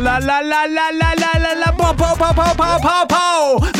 [0.00, 1.72] 啦啦啦啦啦啦啦啦！
[1.76, 3.77] 跑跑跑跑跑跑跑！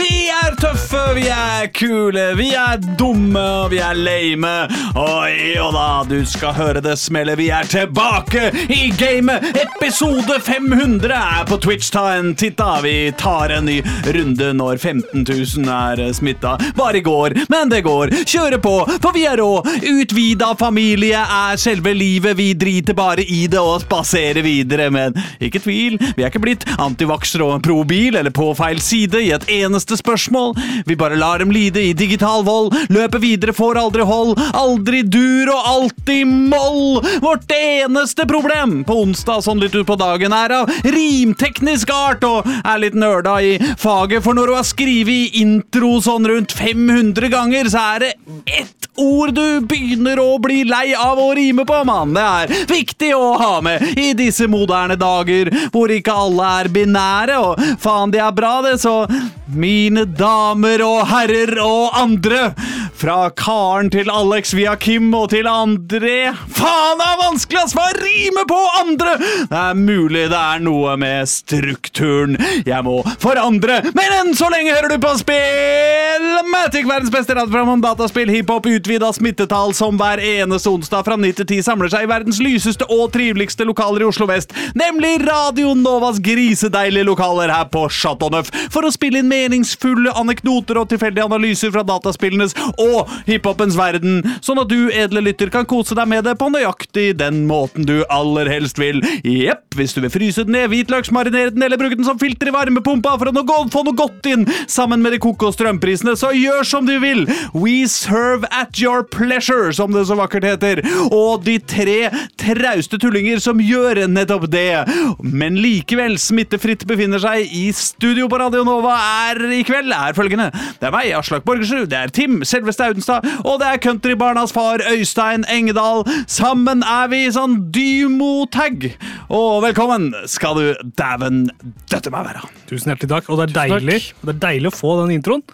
[1.19, 4.53] Vi er kule, vi er dumme, og vi er lame.
[4.99, 7.35] Oi og da, du skal høre det smelle.
[7.39, 9.47] Vi er tilbake i gamet.
[9.59, 11.91] Episode 500 er på Twitch.
[11.91, 12.79] Ta en titt, da.
[12.85, 13.81] Vi tar en ny
[14.15, 16.55] runde når 15 000 er smitta.
[16.79, 18.15] Bare i går, men det går.
[18.23, 19.65] Kjøre på, for vi er rå.
[19.91, 22.39] Utvida familie er selve livet.
[22.39, 24.91] Vi driter bare i det og spaserer videre.
[24.95, 29.35] Men ikke tvil, vi er ikke blitt antivaksere og probil eller på feil side i
[29.35, 30.55] et eneste spørsmål.
[30.87, 32.77] Vi bare lar dem lide i digital vold.
[32.93, 34.35] Løper videre, får aldri hold.
[34.53, 37.01] Aldri dur og alltid moll.
[37.25, 42.49] Vårt eneste problem på onsdag sånn litt ut på dagen er av rimteknisk art og
[42.59, 44.25] er litt nerda i faget.
[44.25, 48.13] For når du har skrevet intro sånn rundt 500 ganger, så er det
[48.59, 52.15] ett ord du begynner å bli lei av å rime på, mann.
[52.17, 57.39] Det er viktig å ha med i disse moderne dager hvor ikke alle er binære,
[57.39, 59.05] og faen, de er bra, det, så
[59.49, 62.53] mine damer og herrer og andre.
[62.99, 66.33] Fra Karen til Alex via Kim og til André.
[66.51, 67.77] Faen, det er vanskelig, ass!
[67.79, 69.15] Hva rimer på andre?
[69.49, 72.37] Det er mulig det er noe med strukturen
[72.67, 77.85] jeg må forandre, men enn så lenge hører du på Spillmatic, verdens beste radioprogram om
[77.85, 82.11] dataspill, hiphop, utvida smittetall som hver eneste onsdag fra 9 til 10 samler seg i
[82.11, 87.87] verdens lyseste og triveligste lokaler i Oslo vest, nemlig Radio Novas grisedeilige lokaler her på
[87.93, 93.77] Chateau Neuf, for å spille inn meningsfulle anekdoter og tilfeldige analyser fra dataspillenes og hiphopens
[93.79, 97.87] verden, sånn at du, edle lytter, kan kose deg med det på nøyaktig den måten
[97.89, 99.01] du aller helst vil.
[99.25, 102.55] Jepp, hvis du vil fryse den ned, hvitløksmarinere den eller bruke den som filter i
[102.55, 106.89] varmepumpa for å få noe godt inn sammen med de koko strømprisene, så gjør som
[106.89, 107.25] du vil.
[107.55, 110.83] We serve at your pleasure, som det så vakkert heter.
[111.09, 112.11] Og de tre
[112.41, 114.85] trauste tullinger som gjør nettopp det,
[115.23, 118.97] men likevel smittefritt befinner seg i studio på Radio Nova,
[119.29, 120.51] er i kveld er følgende.
[120.79, 124.83] Det er meg, Aslak Borgersrud, det er Tim selveste Audenstad, og det er countrybarnas far,
[124.93, 126.05] Øystein Engedal.
[126.31, 128.91] Sammen er vi sånn Dymo-tag.
[129.35, 131.47] Og velkommen skal du dæven
[131.91, 132.45] døtte meg være.
[132.71, 133.33] Tusen hjertelig takk.
[133.33, 135.45] Og det er deilig, og det er deilig å få den introen.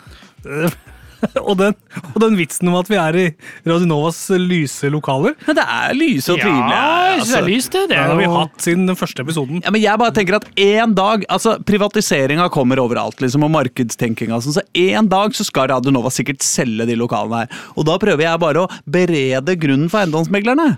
[1.48, 1.76] og, den,
[2.12, 3.26] og den vitsen om at vi er i
[3.66, 5.36] Radionovas lyse lokaler.
[5.46, 6.74] Ja, det er lyse og trivelig.
[6.74, 7.30] Ja, altså.
[7.30, 7.84] det er lyst, det.
[7.92, 9.62] Det har vi hatt siden den første episoden.
[9.64, 14.38] Ja, men jeg bare tenker at en dag, altså Privatiseringa kommer overalt, liksom, og markedstenkinga.
[14.38, 14.64] Altså, så
[14.94, 17.62] en dag så skal Radionova sikkert selge de lokalene her.
[17.78, 20.74] Og da prøver jeg bare å berede grunnen for eiendomsmeglerne.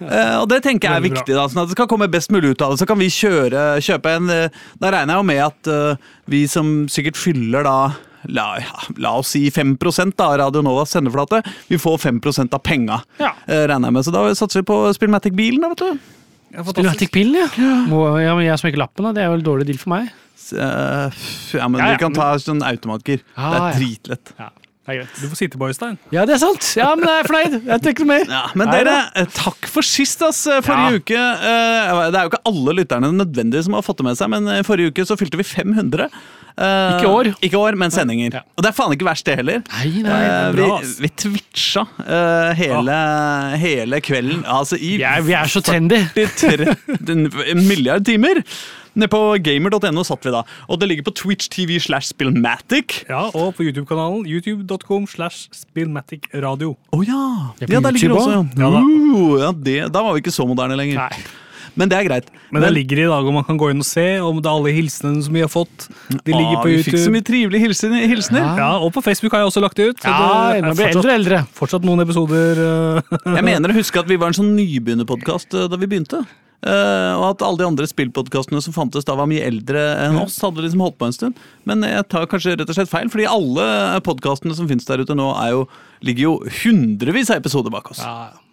[0.00, 2.54] Uh, og det tenker jeg er viktig, da, sånn at det skal komme best mulig
[2.54, 2.82] ut av det.
[2.82, 6.44] Så kan vi kjøre, kjøpe en eh, Da regner jeg jo med at uh, vi
[6.50, 7.76] som sikkert fyller da
[8.28, 8.58] La,
[8.96, 9.76] la oss si 5
[10.16, 11.42] da, av Radio Novas sendeflate.
[11.68, 13.32] Vi får 5% av penga, Ja.
[13.46, 14.04] eh, regner jeg med.
[14.04, 15.98] Så da satser vi på Spillmatic-bilen, da, vet du.
[16.54, 17.86] Ja, Spillmatic-bilen, ja.
[17.90, 19.12] Må, ja, men jeg som ikke lappen, da.
[19.12, 20.10] Det er jo en dårlig deal for meg.
[20.38, 21.10] S- eh,
[21.58, 23.20] ja, men Ja, ja, vi kan ta sånn automatgir.
[23.36, 24.32] Ah, det er dritlett.
[24.38, 24.48] Ja,
[24.86, 25.08] det.
[25.20, 25.96] Du får sitte på, Øystein.
[26.12, 26.74] Ja, det er sant.
[26.76, 27.54] Ja, men jeg er fornøyd.
[27.66, 28.24] Jeg tenker noe mer.
[28.28, 30.44] Ja, men Nei dere, eh, takk for sist, ass.
[30.44, 30.98] Forrige Ja.
[31.00, 34.44] uke Det er jo ikke alle lytterne nødvendig som har fått det med seg, men
[34.64, 36.10] forrige uke så fylte vi 500.
[36.54, 37.28] Eh, Ikke år.
[37.42, 38.36] Ikke år, men sendinger.
[38.38, 38.42] Ja.
[38.54, 39.64] Og det er faen ikke verst, det heller.
[39.72, 40.94] Nei, nei, det Eh, er bra, ass.
[41.02, 42.98] vi twitcha uh, hele,
[43.58, 45.98] hele kvelden, altså i Vi er, vi er så trendy.
[46.14, 46.76] 43
[47.50, 48.42] en milliard timer.
[48.94, 50.44] Nede på gamer.no satt vi da.
[50.70, 53.00] Og det ligger på Twitch TV slash Spillmatic.
[53.10, 56.76] Ja, Og på YouTube-kanalen youtube.com slash spillmatic radio.
[56.94, 57.22] Å ja!
[57.58, 57.80] Det ja!
[57.82, 58.44] Der ligger det også, ja.
[58.62, 58.84] Ja, da.
[58.84, 61.02] Uh, ja det, da var vi ikke så moderne lenger.
[61.08, 61.24] Nei.
[61.74, 62.28] Men det er greit.
[62.54, 64.54] Men det ligger i dag, og man kan gå inn og se om det er
[64.54, 65.88] alle hilsenene som vi har fått.
[66.10, 68.06] De ligger ah, på vi fikk så mye trivelige hilsener.
[68.10, 68.46] hilsener.
[68.60, 69.98] Ja, Og på Facebook har jeg også lagt det ut.
[69.98, 71.42] så Ja, det man blir fortsatt, eldre eldre.
[71.58, 72.62] fortsatt noen episoder.
[72.62, 76.24] øh, Jeg mener å huske at vi var en sånn nybegynnerpodkast da vi begynte.
[76.64, 80.38] Uh, og at alle de andre spillpodkastene som fantes da var mye eldre enn oss.
[80.40, 81.36] hadde liksom holdt på en stund
[81.68, 85.12] Men jeg tar kanskje rett og slett feil, fordi alle podkastene som finnes der ute
[85.18, 85.66] nå, er jo,
[86.00, 86.32] ligger jo
[86.62, 88.00] hundrevis av episoder bak oss.
[88.00, 88.30] Ja.
[88.32, 88.43] Så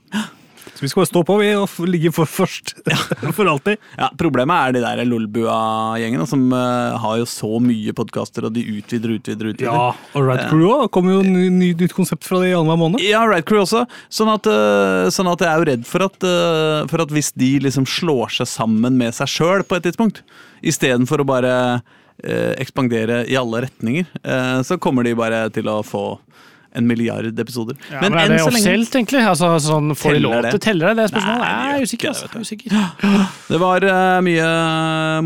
[0.82, 2.74] vi skal bare stå på vi og ligge for først.
[3.38, 3.78] For alltid.
[4.00, 8.64] Ja, Problemet er de der Lolbua-gjengene, som uh, har jo så mye podkaster, og de
[8.66, 9.52] utvider utvider.
[9.54, 9.70] utvider.
[9.70, 10.88] Ja, og Rad Crew òg.
[10.88, 13.06] Det kommer jo ny, ny, nytt konsept fra det i annenhver måned.
[13.06, 13.86] Ja, Rad Crew også.
[14.10, 17.32] Sånn at, uh, sånn at jeg er jo redd for at, uh, for at hvis
[17.38, 20.26] de liksom slår seg sammen med seg sjøl på et tidspunkt,
[20.66, 21.56] istedenfor å bare
[22.62, 24.06] ekspandere i alle retninger,
[24.62, 26.04] så kommer de bare til å få
[26.74, 27.76] en milliard episoder.
[27.92, 29.22] Ja, men, er det offisielt, egentlig?
[29.28, 31.02] Altså, sånn, får de lov til å telle det?
[31.02, 31.44] Det spørsmålet.
[31.44, 32.14] Nei, Jeg er usikker.
[32.14, 32.30] Altså.
[32.32, 32.76] det, usikker.
[33.52, 34.50] Det var uh, mye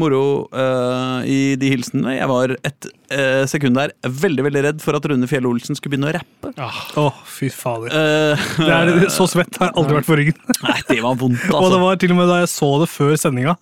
[0.01, 2.15] moro uh, i de hilsenene.
[2.17, 5.95] Jeg var et eh, sekund der veldig veldig redd for at Rune Fjell Olsen skulle
[5.95, 6.51] begynne å rappe.
[6.61, 7.91] Åh, Å, fy fader.
[7.91, 10.39] Eh, Det er, så svett har jeg aldri vært på ryggen.
[10.67, 11.81] Nei, det var vondt, Og det altså.
[11.85, 13.55] var til og med da jeg så det før sendinga,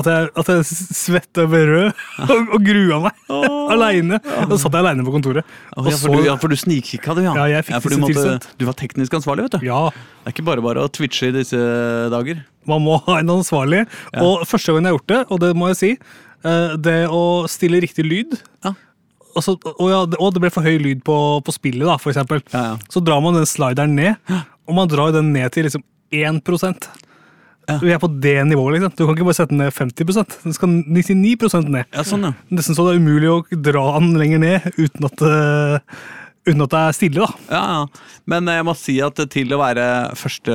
[0.00, 3.22] at jeg, at jeg svetta og ble rød og, og grua meg.
[3.76, 4.20] Aleine.
[4.22, 5.46] Da satt jeg aleine på kontoret.
[5.74, 7.32] Å, Og ja, så, for, du, ja, for du snikkikka, du, ja.
[7.40, 8.50] Ja, jeg fikk for du, disse måtte, tilsendt.
[8.60, 9.66] du var teknisk ansvarlig, vet du.
[9.66, 11.58] ja, Det er ikke bare bare å twitche i disse
[12.12, 12.44] dager.
[12.66, 13.84] man må ha en ansvarlig.
[14.22, 15.90] Og første gangen jeg har gjort det, og det må jeg si,
[16.46, 17.20] eh, det å
[17.50, 18.34] stille riktig lyd
[18.64, 18.72] Ja.
[19.36, 22.12] Og, så, og, ja, og det ble for høy lyd på, på spillet, da, for
[22.12, 22.42] eksempel.
[22.54, 22.76] Ja, ja.
[22.92, 24.16] Så drar man den slideren ned,
[24.66, 25.84] og man drar den ned til liksom
[26.14, 26.40] 1
[27.66, 27.80] Ja.
[27.82, 28.92] Vi er på det nivået, liksom.
[28.94, 31.88] Du kan ikke bare sette den ned 50% Den skal 99% ned.
[31.90, 32.32] Ja, sånn, ja.
[32.54, 36.04] Nesten så det er umulig å dra den lenger ned uten at, uh,
[36.46, 37.50] uten at det er stille, da.
[37.50, 38.12] Ja, ja.
[38.30, 40.54] Men jeg må si at til å være første,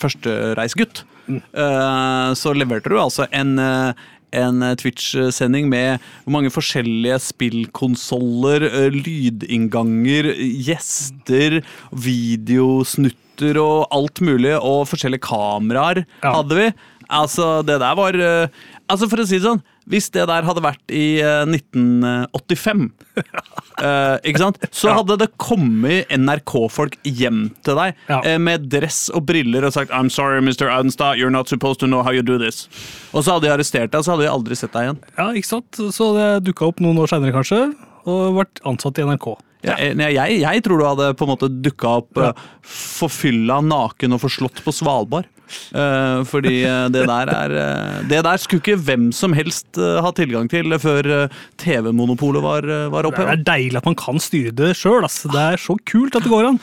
[0.00, 8.90] førstereisgutt, eh, så leverte du altså en eh, en Twitch-sending med mange forskjellige spillkonsoller, eh,
[8.94, 10.32] lydinnganger,
[10.66, 11.60] gjester,
[11.92, 16.32] videosnutter og alt mulig, og forskjellige kameraer Ja.
[16.36, 16.72] hadde vi.
[17.12, 20.62] Altså, det der var eh, Altså, for å si det sånn, hvis det der hadde
[20.64, 24.58] vært i eh, 1985 uh, ikke sant?
[24.74, 28.18] Så hadde det kommet NRK-folk hjem til deg Ja.
[28.20, 30.68] uh, med dress og briller og sagt I'm sorry, Mr.
[30.68, 32.66] Adenstad, you're not supposed to know how you do this.
[33.12, 35.00] Og så hadde de arrestert deg, så hadde de aldri sett deg igjen.
[35.16, 35.80] Ja, ikke sant?
[35.94, 37.62] Så det dukka opp noen år seinere, kanskje,
[38.04, 39.32] og vært ansatt i NRK.
[39.62, 42.32] Ja, eh, jeg, jeg tror du hadde på en måte dukka opp uh,
[42.66, 45.28] forfylla, naken og forslått på Svalbard.
[45.72, 50.12] Eh, fordi eh, det der er eh, Det der skulle ikke hvem som helst ha
[50.16, 51.28] tilgang til før
[51.60, 55.02] TV-monopolet var, var var Det er deilig at man kan styre det sjøl.
[55.02, 56.58] Det er så kult at det går an.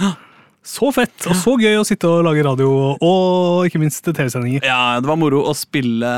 [0.69, 2.67] Så fett og så gøy å sitte og lage radio,
[2.99, 4.65] og ikke minst TV-sendinger.
[4.67, 6.09] Ja, det var moro å spille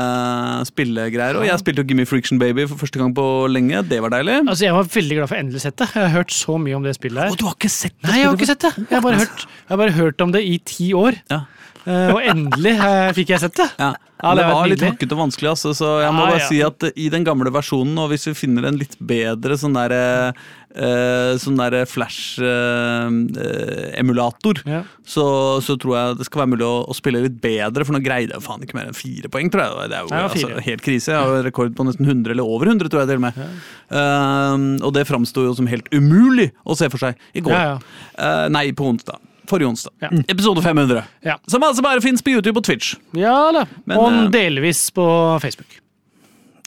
[0.66, 1.38] spillegreier.
[1.38, 3.84] Og jeg spilte jo Gimme Friction Baby for første gang på lenge.
[3.88, 4.40] Det var deilig.
[4.42, 5.88] Altså, jeg var veldig glad for endelig sett det.
[5.94, 7.38] Jeg har hørt så mye om det spillet her.
[7.38, 8.08] du har ikke sett det?
[8.10, 8.72] Nei, jeg har ikke sett det.
[8.82, 11.22] Jeg har bare hørt, jeg har bare hørt om det i ti år.
[11.32, 11.44] Ja.
[11.86, 13.66] Eh, og endelig eh, fikk jeg sett det.
[13.80, 13.92] Ja.
[14.22, 16.60] Ja, det det var litt hakkete og vanskelig, altså, så jeg må Ja, bare si
[16.62, 20.30] at eh, i den gamle versjonen, og hvis vi finner en litt bedre sånn derre
[20.72, 24.88] Uh, sånn der Flash-emulator, Ja.
[25.04, 28.00] så, så tror jeg det skal være mulig å, å spille litt bedre, for nå
[28.00, 29.90] greide jeg faen ikke mer enn fire poeng, tror jeg.
[29.92, 31.12] Det er jo altså, helt krise.
[31.12, 33.36] Jeg har jo rekord på nesten 100, eller over 100, tror jeg til og med.
[33.92, 34.56] Eh,
[34.88, 37.76] og det framsto jo som helt umulig å se for seg i går.
[38.16, 39.20] Eh, nei, på onsdag.
[39.52, 39.92] Forrige onsdag.
[40.00, 40.10] Ja.
[40.32, 41.04] Episode 500.
[41.28, 41.36] Ja.
[41.50, 42.96] Som altså bare fins på YouTube og Twitch.
[43.18, 43.66] Ja da.
[43.84, 45.06] Men, og eh, delvis på
[45.44, 45.78] Facebook.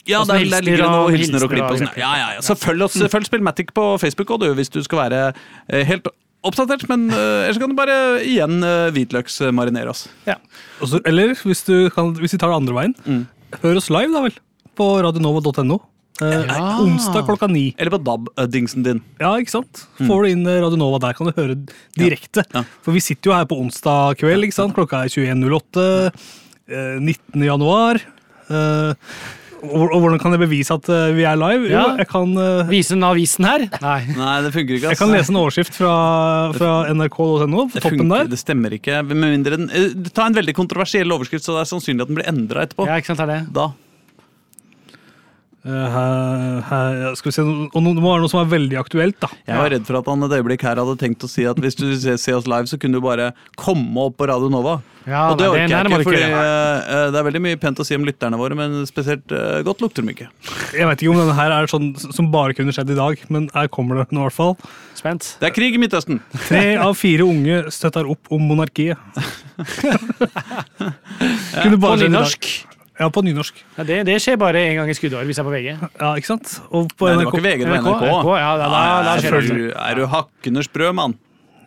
[0.06, 1.66] Ja, der, der ligger det noen hilsener og hilsner klipp.
[1.66, 1.96] og Og sånn.
[1.98, 2.44] Ja, ja, ja.
[2.46, 6.06] Så følg, oss, følg Spillmatic på Facebook også, du, hvis du skal være eh, helt
[6.46, 6.86] oppdatert.
[6.92, 10.06] Men uh, ellers kan du bare igjen uh, hvitløksmarinere oss.
[10.30, 10.38] Ja.
[10.78, 13.26] Også, eller hvis, du kan, hvis vi tar det andre veien,
[13.64, 14.38] hør oss live, da vel.
[14.78, 15.82] På radionova.no.
[16.24, 16.80] Eh, Ja.
[16.80, 17.74] Onsdag klokka ni.
[17.78, 19.02] Eller på DAB-dingsen din.
[19.20, 19.86] Ja, ikke sant?
[20.00, 21.58] Får du inn eh, Radio Nova der, kan du høre
[21.98, 22.46] direkte.
[22.56, 22.64] Ja.
[22.86, 24.76] For vi sitter jo her på onsdag kveld, ikke sant?
[24.78, 26.12] Klokka er 21.08.
[26.72, 27.44] eh, 19.
[27.44, 28.00] januar.
[28.50, 28.94] Eh,
[29.66, 31.68] og, og hvordan kan jeg bevise at eh, vi er live?
[31.68, 31.86] Jo, Ja.
[31.98, 33.64] jeg kan, eh, Vise den avisen her?
[33.82, 34.00] Nei.
[34.20, 34.92] Nei, det funker ikke.
[34.94, 35.94] jeg kan lese en overskrift fra,
[36.56, 37.66] fra nrk.no.
[37.74, 38.30] Det, toppen funker, der.
[38.32, 39.02] det stemmer ikke.
[39.10, 42.20] Med mindre den eh, Ta en veldig kontroversiell overskrift, så det er sannsynlig at den
[42.22, 42.86] blir endra etterpå.
[42.88, 43.54] Ja, ikke sant, det er det.
[43.58, 43.72] Da.
[45.66, 49.16] Eh, her, her, skal vi se, og nå må være noe som er veldig aktuelt,
[49.24, 49.32] da.
[49.50, 51.78] Jeg var redd for at han et øyeblikk her hadde tenkt å si at hvis
[51.80, 54.76] du ser, ser oss live, så kunne du bare komme opp på Radio Nova.
[55.10, 57.82] Ja, og det nei, orker det- jeg ikke, fordi uh, det er veldig mye pent
[57.82, 60.30] å si om lytterne våre, men spesielt uh, godt lukter de ikke.
[60.78, 63.50] Jeg vet ikke om denne her er sånn som bare kunne skjedd i dag, men
[63.58, 64.54] her kommer det nå i hvert fall.
[64.98, 65.32] Spent.
[65.42, 66.22] Det er krig i Midtøsten!
[66.46, 69.02] Tre av fire unge støtter opp om monarkiet.
[71.58, 72.54] Kunne På bare på nynorsk.
[73.00, 73.58] Ja, på nynorsk.
[73.78, 75.70] Ja, det, det skjer bare en gang i skuddår hvis jeg er på VG.
[76.00, 76.54] Ja, ikke sant?
[76.72, 78.06] Og på Nei, det var ikke VG, det var NRK.
[78.08, 79.50] NRK, ja, da- da- da er, skjer det.
[79.50, 81.18] du, er du hakkende sprø, mann?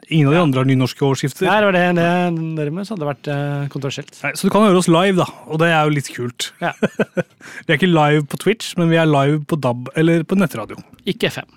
[0.09, 1.45] Ingen av de andre har nynorske overskrifter.
[1.45, 4.15] Nei, det var det, det dermed så hadde vært eh, kontroversielt.
[4.25, 6.47] Nei, så du kan høre oss live, da, og det er jo litt kult.
[6.65, 6.71] Ja.
[7.69, 10.81] Vi er ikke live på Twitch, men vi er live på DAB eller på nettradio.
[11.05, 11.53] Ikke FM.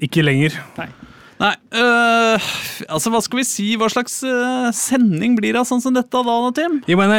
[0.00, 0.56] Ikke lenger.
[0.80, 0.88] Nei.
[1.36, 2.48] Nei, øh,
[2.88, 3.66] altså hva skal vi si?
[3.76, 6.78] Hva slags øh, sending blir det av sånn som dette da, Tim?
[6.88, 7.12] En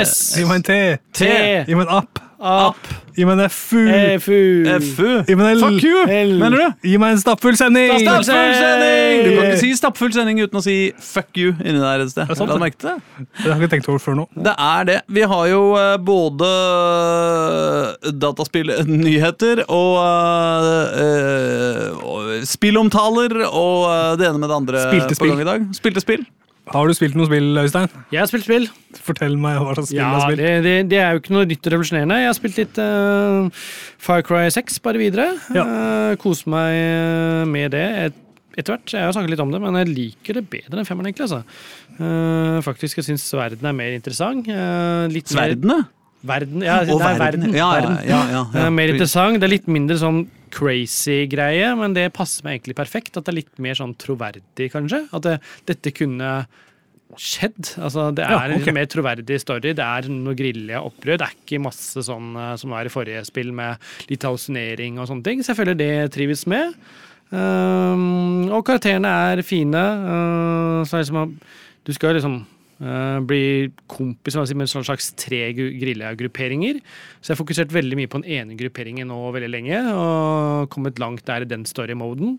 [0.00, 0.10] S.
[0.10, 0.80] S, Gi meg en T.
[1.20, 1.30] T,
[1.68, 2.26] Gi meg en app.
[2.40, 3.80] App, Gi meg en FU.
[4.24, 4.36] FU,
[4.80, 5.08] FU.
[5.28, 5.60] Gi meg en L.
[5.60, 6.30] Fuck you, L.
[6.40, 6.86] mener du?
[6.88, 7.92] Gi meg en stappfull sending.
[8.00, 9.26] Stappfull sending!
[9.26, 12.32] Du kan ikke si stappfull sending uten å si fuck you inni der et sted.
[12.32, 12.96] La du merke det?
[13.42, 14.26] Det har jeg ikke tenkt over før nå.
[14.48, 14.98] Det er det.
[15.12, 16.50] Vi har jo eh, både
[18.08, 25.20] eh, dataspillnyheter og, uh, eh, og spillomtaler og eh, det ene med det andre Spilte
[25.20, 25.72] på gang i dag.
[25.76, 26.24] Spilte spill.
[26.70, 27.90] Har du spilt noe spill, Øystein?
[28.14, 28.68] Jeg har spilt spill.
[29.02, 30.42] Fortell meg hva slags spill du har spilt.
[30.42, 32.18] det, det, det er jo ikke noe nytt og revolusjonerende.
[32.22, 33.68] Jeg har spilt litt uh,
[34.06, 35.28] Fire Cry 6, bare videre.
[35.56, 35.66] Ja.
[35.66, 38.18] Uh, Kose meg eh, med det et,
[38.54, 38.94] etter hvert.
[38.94, 41.26] Jeg har snakket litt om det, men jeg liker det bedre enn femmeren, egentlig.
[41.26, 41.42] Altså.
[41.98, 44.46] Uh, faktisk, jeg syns verden er mer interessant.
[44.46, 45.82] Uh, litt Sverdene.
[46.20, 47.46] Verden, ja, det er verden.
[47.54, 47.96] Ja, ja, verden.
[48.04, 48.66] ja, ja, ja.
[48.66, 49.40] Eh, mer interessant.
[49.40, 53.16] Det er litt mindre sånn crazy greie, men det passer meg egentlig perfekt.
[53.16, 55.04] At det er litt mer sånn troverdig, kanskje.
[55.16, 55.38] At det,
[55.70, 56.32] dette kunne
[57.18, 57.74] skjedd.
[57.82, 58.68] Altså, det er Ja, okay.
[58.70, 59.72] en mer troverdig story.
[59.74, 61.18] Det er noe grille opprør.
[61.18, 63.80] Det er ikke masse sånn eh, som var i forrige spill, med
[64.10, 65.42] litt hallusinering og sånne ting.
[65.42, 66.76] Så jeg føler det trives med.
[67.30, 69.78] Um, og karakterene er fine.
[69.78, 71.36] Uh, så er det liksom,
[71.86, 72.40] du skal liksom
[72.82, 76.80] uh, bli kompis med en slags tre grillagrupperinger.
[77.20, 81.00] Så jeg har fokusert veldig mye på den ene grupperingen nå veldig lenge, og kommet
[81.02, 82.36] langt der i den story-moden.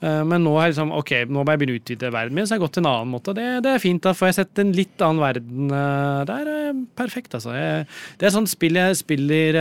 [0.00, 2.56] Uh, men nå, er liksom, ok, nå må jeg begynne å utvide verden min, så
[2.56, 3.36] jeg har gått til en annen måte.
[3.36, 4.02] Det, det er fint.
[4.02, 6.52] Da får jeg sett en litt annen verden Det der.
[6.70, 7.54] Uh, perfekt, altså.
[7.56, 7.88] Jeg,
[8.20, 9.58] det er sånt spill jeg spiller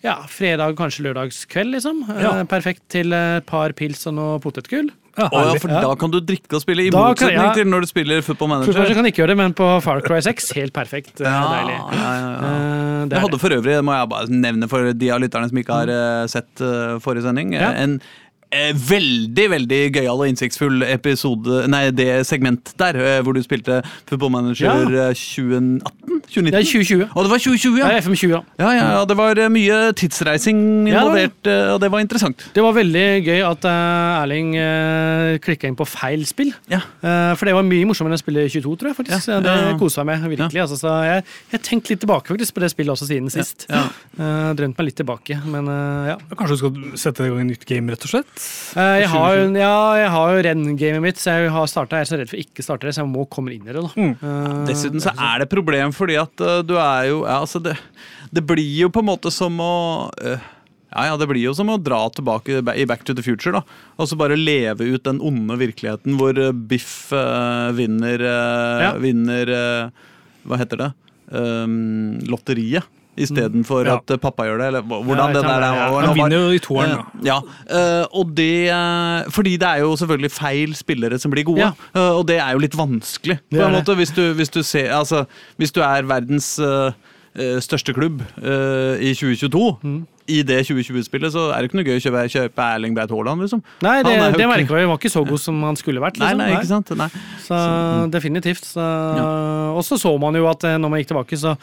[0.00, 2.02] ja, fredag, kanskje lørdagskveld, liksom.
[2.08, 2.32] Eh, Ja.
[2.48, 4.90] perfekt til et par pils og noe potetgull.
[5.18, 7.42] Ja, oh, ja, for for da kan du drikke og spille, i Da kan- motsetning
[7.42, 7.52] ja.
[7.54, 8.94] til når du spiller Football Football Manager.
[8.94, 11.20] kan ikke gjøre det, men på Far Cry 6, helt perfekt.
[11.20, 11.76] Ja, Deilig.
[11.76, 12.50] ja, ja, ja.
[13.02, 15.72] Eh, Jeg hadde for øvrig, må jeg bare nevne for de av lytterne som ikke
[15.80, 17.72] har eh, sett eh, forrige sending, Ja.
[17.72, 18.00] en
[18.50, 23.76] veldig veldig gøyal og innsiktsfull episode Nei, det segment der eh, hvor du spilte
[24.08, 26.20] Football Manager eh, 2018?
[26.30, 26.50] 2019?
[26.50, 27.04] det er 2020.
[27.14, 27.90] Å, det var 2020, Det ja!
[27.90, 28.40] er FM20, ja.
[28.60, 31.90] Ja, ja, ja, Det var eh, mye tidsreising Ja, det var involvert, eh, og det
[31.94, 32.46] var interessant.
[32.56, 36.50] Det var veldig gøy at eh, Erling uh, klikka inn på feil spill.
[36.70, 36.82] Ja.
[37.00, 38.98] Eh, for det var mye morsommere enn å spille 22, tror jeg.
[38.98, 39.30] faktisk.
[39.30, 39.78] Ja, Det ja, ja.
[39.80, 40.62] kosa jeg meg virkelig.
[40.66, 43.66] Altså, så jeg jeg tenkte litt tilbake faktisk på det spillet også siden sist.
[43.70, 43.86] Ja.
[44.18, 46.18] Eh, drømt meg litt tilbake, men eh, ja.
[46.34, 48.39] Kanskje du skal sette i gang et nytt game, rett og slett?
[48.76, 52.06] Eh, jeg, har, jo- ja, jeg har jo renngamet mitt, så jeg har startet, jeg
[52.06, 53.82] er så redd for å ikke starte det, så jeg må komme inn i det.
[53.82, 53.90] da.
[53.96, 54.12] Mm.
[54.14, 57.60] Eh, Dessuten så er det et problem fordi at eh, du er jo ja, altså
[57.64, 57.74] det,
[58.30, 59.72] det blir jo på en måte som å
[60.22, 60.38] eh,
[60.90, 63.52] ja, ja, Det blir jo som å dra tilbake i Back to the Future.
[63.60, 63.62] da
[64.02, 68.94] Og så bare leve ut den onde virkeligheten hvor eh, Biff eh, vinner eh, Ja.
[68.98, 70.08] Vinner eh,
[70.46, 70.90] Hva heter det?
[71.30, 72.82] Um, lotteriet.
[73.26, 73.94] Istedenfor Ja.
[73.96, 74.66] at eh, pappa gjør det.
[74.72, 75.74] Eller hvordan Ja, det der er.
[75.76, 76.00] ja.
[76.06, 77.00] Han vinner jo i toeren, da.
[77.00, 77.38] Eh, Ja,
[77.70, 78.70] eh, og det
[79.32, 81.58] Fordi det er jo selvfølgelig feil spillere som blir gode.
[81.60, 81.72] Ja.
[82.18, 83.38] og det er jo litt vanskelig.
[83.50, 85.26] På en måte, hvis du, hvis du, ser, altså,
[85.58, 86.58] hvis du er verdens
[87.62, 90.06] største klubb i 2022 Mm.
[90.30, 93.40] I det 2020-spillet så er det ikke noe gøy å kjøpe, kjøpe Erling Breit Haaland.
[93.42, 93.62] Liksom.
[93.82, 94.86] Nei, det, Han det ikke-.
[94.86, 96.20] Var ikke så god som han skulle vært.
[96.20, 96.38] Nei, Liksom.
[96.38, 96.90] nei, ikke sant?
[97.00, 97.08] Nei.
[97.42, 98.64] Så definitivt.
[98.64, 98.84] Så,
[99.74, 101.56] Og så så man jo at når man gikk tilbake, så,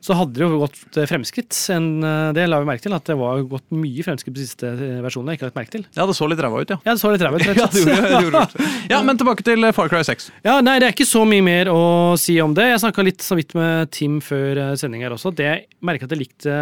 [0.00, 1.52] så hadde det jo gått eh, fremskritt.
[1.74, 4.70] En, eh, det la vi merke til, at det var gått mye fremskritt på siste
[4.72, 5.04] versjonen.
[5.04, 5.34] versjonene.
[5.34, 5.84] jeg ikke har lagt merke til.
[5.96, 6.78] Ja, det så litt ræva ut, ja.
[6.86, 8.44] Ja, det så litt ræva ut, Ja, det gjorde, det gjorde
[8.94, 10.30] ja, Men tilbake til eh, Far Cry 6.
[10.46, 11.82] Ja, nei, det er ikke så mye mer å
[12.20, 12.70] si om det.
[12.72, 15.34] Jeg snakka litt så vidt med Tim før sending her også.
[15.36, 16.56] Det jeg merka at jeg likte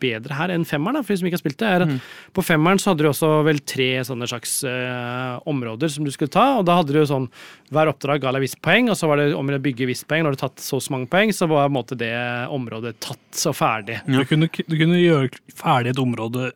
[0.00, 2.44] bedre her enn femmeren, da, for de som ikke har spilt det, er at på
[2.44, 6.58] femmeren så hadde du også vel tre sånne slags uh, områder som du skulle ta,
[6.60, 7.28] og da hadde du sånn
[7.74, 10.22] hver oppdrag ga deg visst poeng, og så var det om å bygge visst poeng.
[10.22, 12.12] Når du tatt så og så mange poeng, så var på en måte det
[12.54, 13.96] området tatt og ferdig.
[14.06, 16.52] Du, kunne, du kunne gjøre ferdig et område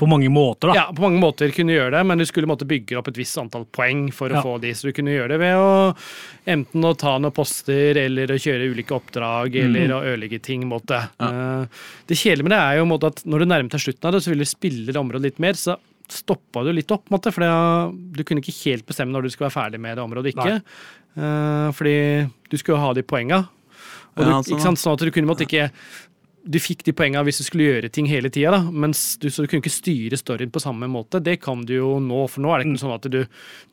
[0.00, 0.74] på mange måter, da.
[0.76, 3.18] Ja, på mange måter kunne du gjøre det, men du skulle måtte bygge opp et
[3.20, 4.42] visst antall poeng for å Ja.
[4.44, 5.96] få de, så du kunne gjøre det ved å
[6.50, 10.64] enten å ta noen poster, eller å kjøre ulike oppdrag, eller å ødelegge ting.
[10.70, 11.00] Måte.
[11.20, 11.64] Eh,
[12.10, 14.16] Det kjedelige med det er jo en måte at når du nærmer deg slutten av
[14.16, 15.78] det, så vil du spille det området litt mer, så
[16.10, 19.58] stoppa du litt opp, måte, for du kunne ikke helt bestemme når du skulle være
[19.58, 20.58] ferdig med det området ikke.
[21.14, 21.96] Eh, fordi
[22.50, 23.44] du skulle jo ha de poenga.
[24.16, 25.68] Og du, Ja, sånn, ikke sant, sånn at du kunne måtte ikke
[26.42, 29.48] du fikk de poengene hvis du skulle gjøre ting hele tida, mens du, så du
[29.50, 31.20] kunne ikke styre storyen på samme måte.
[31.22, 33.18] Det kan du jo nå, for nå er det ikke sånn at du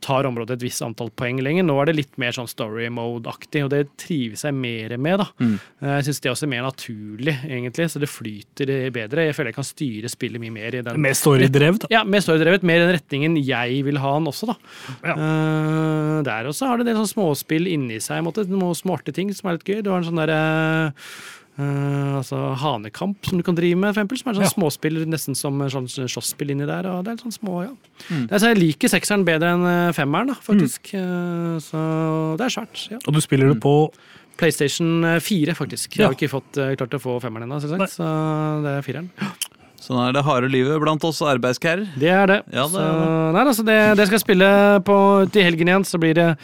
[0.04, 1.66] tar området et visst antall poeng lenger.
[1.68, 5.24] Nå er det litt mer sånn story mode-aktig, og det trives jeg mer med.
[5.24, 5.28] da.
[5.40, 5.56] Mm.
[5.94, 9.28] Jeg syns det er også mer naturlig, egentlig, så det flyter bedre.
[9.30, 12.68] Jeg føler jeg kan styre spillet mye mer i den Mer storydrevet, ja, mer storydrevet,
[12.68, 14.58] mer i den retningen jeg vil ha den også, da.
[15.08, 15.16] Ja.
[15.16, 18.46] Uh, der også har det en del sånn småspill inni seg, måte,
[18.78, 19.82] smarte ting som er litt gøy.
[19.86, 20.42] Du har en sånn derre
[21.58, 24.54] Eh, altså Hanekamp, som du kan drive med, for eksempel, som er sånn Ja.
[24.54, 26.86] småspill, nesten som sånn slåsspill inni der.
[26.86, 27.74] og det er sånn små, ja.
[28.12, 28.28] Mm.
[28.28, 30.94] Det er, jeg liker sekseren bedre enn eh, femmeren, da, faktisk.
[30.94, 32.92] Eh, så det er svært.
[32.92, 33.00] ja.
[33.08, 33.92] Og du spiller det på
[34.38, 35.98] PlayStation 4, faktisk.
[35.98, 37.98] Jeg har ikke fått, uh, klart å få femmeren ennå, selvsagt.
[37.98, 38.06] Så
[38.62, 39.10] det er fireren.
[39.82, 41.88] Sånn er det harde livet blant oss arbeidskærer.
[41.98, 42.38] Det er det.
[42.52, 43.34] Ja, det så, er det.
[43.34, 44.50] Nei, altså, det, det skal jeg spille
[44.86, 44.98] på
[45.32, 46.38] til helgen igjen, så blir det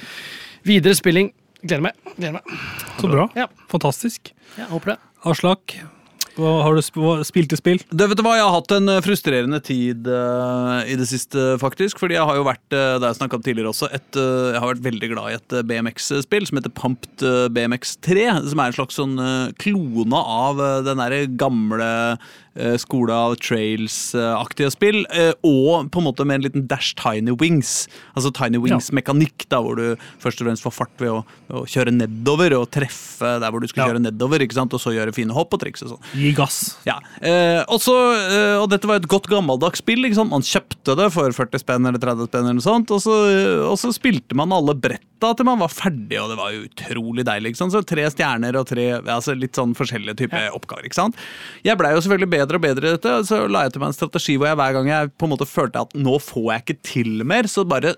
[0.65, 1.31] videre spilling.
[1.63, 1.95] Gleder meg.
[2.17, 2.55] Gleder meg.
[2.99, 3.27] Så bra.
[3.39, 3.47] Ja.
[3.71, 4.33] Fantastisk.
[4.57, 4.97] Jeg håper det.
[5.31, 5.77] Aslak,
[6.33, 6.97] hva har du sp
[7.27, 7.81] spilt i spill?
[7.93, 11.53] Det, vet du hva, Jeg har hatt en eh, frustrerende tid uh, i det siste,
[11.61, 12.01] faktisk.
[12.01, 14.61] Fordi jeg har jo vært uh, det jeg snakket om tidligere også, et, uh, jeg
[14.63, 18.29] har vært veldig glad i et BMX-spill som heter Pumped eh, BMX3.
[18.49, 19.19] Som er en slags sånn
[19.61, 21.91] klone av den derre gamle
[22.77, 24.99] Skole av Trails-aktige spill.
[25.41, 27.87] og på en måte med en liten dash Tiny Wings.
[28.13, 31.95] Altså Tiny Wings-mekanikk, da hvor du først og fremst får fart ved å, å kjøre
[31.95, 33.87] nedover og treffe der hvor du skal Ja.
[33.89, 34.73] kjøre nedover, ikke sant?
[34.77, 36.13] og så gjøre fine hopp og triks og sånn.
[36.23, 36.57] Gi gass.
[36.87, 40.05] Ja, eh, også, eh, og dette var et godt gammeldags spill.
[40.23, 43.17] Man kjøpte det for 40 spenn eller 30 spenn, eller sånt, og så,
[43.67, 47.27] og så spilte man alle bretta til man var ferdig, og det var jo utrolig
[47.27, 47.55] deilig.
[47.59, 50.87] Så tre stjerner og tre altså litt sånn forskjellige typer oppgaver.
[50.87, 51.19] ikke sant?
[51.63, 53.99] Jeg blei jo selvfølgelig bedre og bedre i dette, så la jeg til meg en
[53.99, 56.81] strategi hvor jeg hver gang jeg på en måte følte at nå får jeg ikke
[56.93, 57.97] til mer, så bare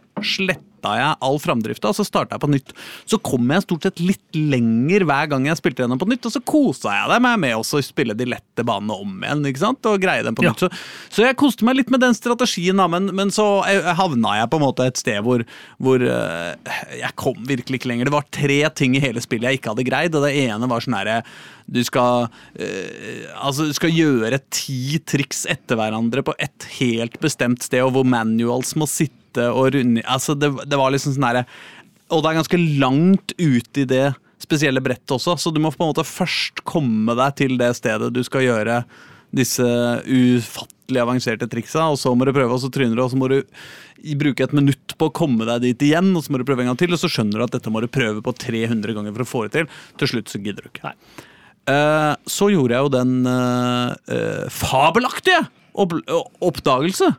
[0.76, 2.74] sletta jeg all framdrifta, og så starta jeg på nytt.
[3.08, 6.34] Så kom jeg stort sett litt lenger hver gang jeg spilte gjennom på nytt, og
[6.34, 9.86] så kosa jeg deg med også å spille de lette banene om igjen, ikke sant?
[9.86, 10.52] og greie dem på Ja.
[10.52, 10.60] nytt.
[10.66, 10.70] Så,
[11.10, 14.52] så jeg koste meg litt med den strategien, da, men, men så eh, havna jeg
[14.52, 15.44] på en måte et sted hvor,
[15.80, 16.54] hvor uh,
[16.94, 18.10] jeg kom virkelig ikke lenger.
[18.10, 20.84] Det var tre ting i hele spillet jeg ikke hadde greid, og det ene var
[20.84, 21.22] sånn herre
[21.66, 22.28] du skal,
[22.62, 27.96] eh, altså, du skal gjøre ti triks etter hverandre på et helt bestemt sted, og
[27.96, 31.44] hvor manuals må sitte og runde altså, det, det var liksom sånn herre
[32.14, 34.06] Og det er ganske langt ut i det
[34.42, 38.12] spesielle brettet også, så du må på en måte først komme deg til det stedet
[38.14, 38.82] du skal gjøre
[39.36, 39.66] disse
[40.06, 43.30] ufattelig avanserte triksa, og så må du prøve, og så tryner du, og så må
[43.32, 43.40] du
[44.20, 46.72] bruke et minutt på å komme deg dit igjen, og så må du prøve en
[46.72, 49.26] gang til, og så skjønner du at dette må du prøve på 300 ganger for
[49.26, 49.70] å få det til.
[50.00, 50.94] Til slutt så gidder du ikke.
[51.66, 55.96] Eh, så gjorde jeg jo den uh, uh, fabelaktige opp
[56.46, 57.10] oppdagelse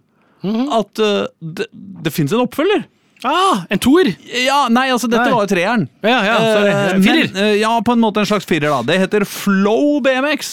[0.76, 1.66] at uh, det,
[2.04, 2.86] det fins en oppfølger.
[3.24, 4.10] Ah, en toer!
[4.44, 5.32] Ja, nei, altså dette Nei.
[5.32, 5.86] var jo treeren.
[6.04, 6.68] Ja, ja, sorry.
[6.68, 7.30] Eh, Firer.
[7.32, 8.82] Men, eh, ja, på en måte en slags firer, da.
[8.86, 10.52] Det heter Flow BMX.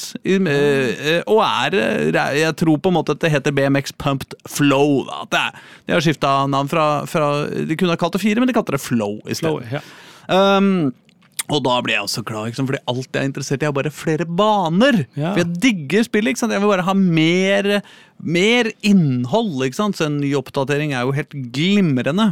[1.27, 1.77] Og er
[2.39, 5.03] Jeg tror på en måte at det heter BMX Pumped Flow.
[5.09, 5.25] Da.
[5.27, 5.44] Det
[5.85, 8.77] de har skifta navn fra, fra De kunne ha kalt det fire, men de kalte
[8.77, 9.68] det Flow i stedet.
[9.68, 9.83] stedet.
[9.83, 9.83] ja.
[10.57, 10.94] Um,
[11.57, 12.70] og da blir jeg også glad, ikke sant?
[12.72, 15.03] fordi alt jeg er interessert i, er bare flere baner.
[15.16, 15.33] Ja.
[15.33, 16.33] For jeg digger spillet.
[16.33, 16.55] ikke sant?
[16.55, 17.70] Jeg vil bare ha mer,
[18.20, 19.63] mer innhold.
[19.68, 20.00] ikke sant?
[20.00, 22.31] Så en ny oppdatering er jo helt glimrende.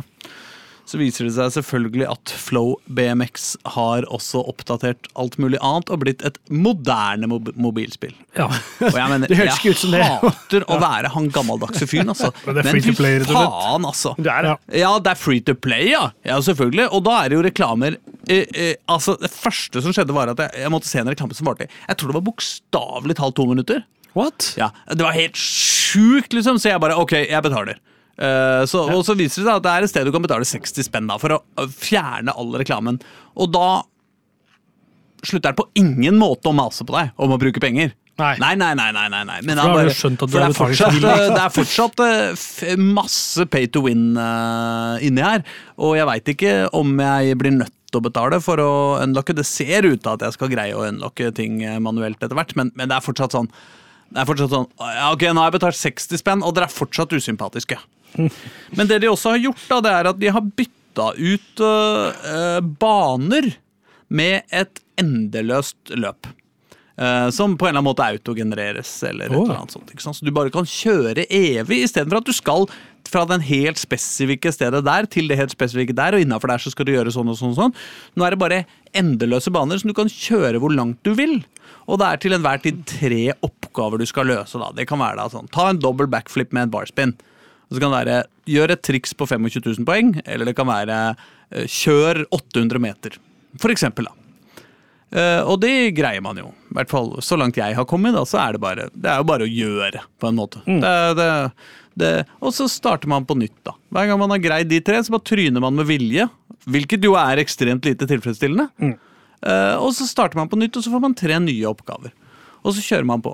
[0.92, 6.02] Så viser det seg selvfølgelig at Flow BMX har også oppdatert alt mulig annet og
[6.02, 8.12] blitt et moderne mob mobilspill.
[8.36, 8.50] Ja.
[8.50, 10.02] Og jeg mener, Det høres ikke ut som det.
[10.02, 12.34] Jeg hater å være han gammeldagse fyren, altså.
[12.44, 14.12] Men det er free to play, rett og faen, altså.
[14.20, 14.50] Det er.
[14.50, 14.58] Ja.
[14.82, 16.02] Ja, det er free to play, ja.
[16.28, 16.90] ja selvfølgelig.
[16.92, 17.96] Og da er det jo reklamer
[18.28, 21.38] eh, eh, Altså, Det første som skjedde, var at jeg, jeg måtte se en reklame
[21.38, 23.86] som varte Jeg tror det var bokstavelig talt to minutter.
[24.18, 24.52] What?
[24.60, 26.60] Ja, Det var helt sjukt, liksom.
[26.60, 27.80] Så jeg bare OK, jeg betaler.
[28.22, 30.46] Eh, så, Og så viser det seg at det er et sted du kan betale
[30.48, 33.02] 60 spenn da, for å fjerne all reklamen.
[33.34, 33.82] Og da
[35.26, 37.96] slutter det på ingen måte å mase på deg om å bruke penger.
[38.22, 38.36] Nei.
[38.42, 39.40] Nei, nei, nei, nei, nei.
[39.48, 44.12] Men For du for det er fortsatt, det er fortsatt eh, masse pay to win
[44.20, 45.46] uh, inni her.
[45.82, 49.36] Og jeg veit ikke om jeg blir nødt til å betale for å unlocke.
[49.38, 52.54] Det ser ut til at jeg skal greie å unlocke ting eh, manuelt etter hvert,
[52.60, 53.50] men, men det er fortsatt sånn
[54.12, 56.74] det er fortsatt sånn, ja, ok, Nå har jeg betalt 60 spenn, og dere er
[56.74, 57.78] fortsatt usympatiske.
[58.78, 62.60] Men det de også har gjort, da, det er at de har bytta ut øh,
[62.82, 63.54] baner
[64.12, 66.30] med et endeløst løp.
[67.02, 68.90] Uh, som på en eller annen måte autogenereres.
[69.08, 69.46] eller et Åh.
[69.46, 70.18] eller annet sånt?
[70.18, 72.68] Så du bare kan kjøre evig, istedenfor at du skal
[73.10, 76.72] fra den helt spesifikke stedet der til det helt spesifikke der, og innafor der så
[76.74, 77.56] skal du gjøre sånn og sånn.
[77.56, 77.74] og sånn.
[78.16, 78.62] Nå er det bare
[78.98, 81.40] endeløse baner som du kan kjøre hvor langt du vil.
[81.90, 84.60] Og det er til enhver tid tre oppgaver du skal løse.
[84.60, 84.70] da.
[84.76, 87.16] Det kan være da sånn, Ta en dobbel backflip med en barspin.
[87.72, 90.98] Så kan det være gjør et triks på 25 000 poeng, eller det kan være
[91.12, 93.16] eh, kjør 800 meter.
[93.62, 94.18] For eksempel, da.
[95.12, 96.50] Eh, og det greier man jo.
[96.72, 99.22] I hvert fall så langt jeg har kommet, da, så er det bare Det er
[99.22, 100.64] jo bare å gjøre, på en måte.
[100.68, 101.30] Det, det,
[102.02, 103.76] det, og så starter man på nytt, da.
[103.92, 106.28] Hver gang man har greid de tre, så bare tryner man med vilje.
[106.72, 108.68] Hvilket jo er ekstremt lite tilfredsstillende.
[108.82, 108.98] Mm.
[109.82, 112.12] og så starter man på nytt, og så får man tre nye oppgaver.
[112.62, 113.34] Og så kjører man på.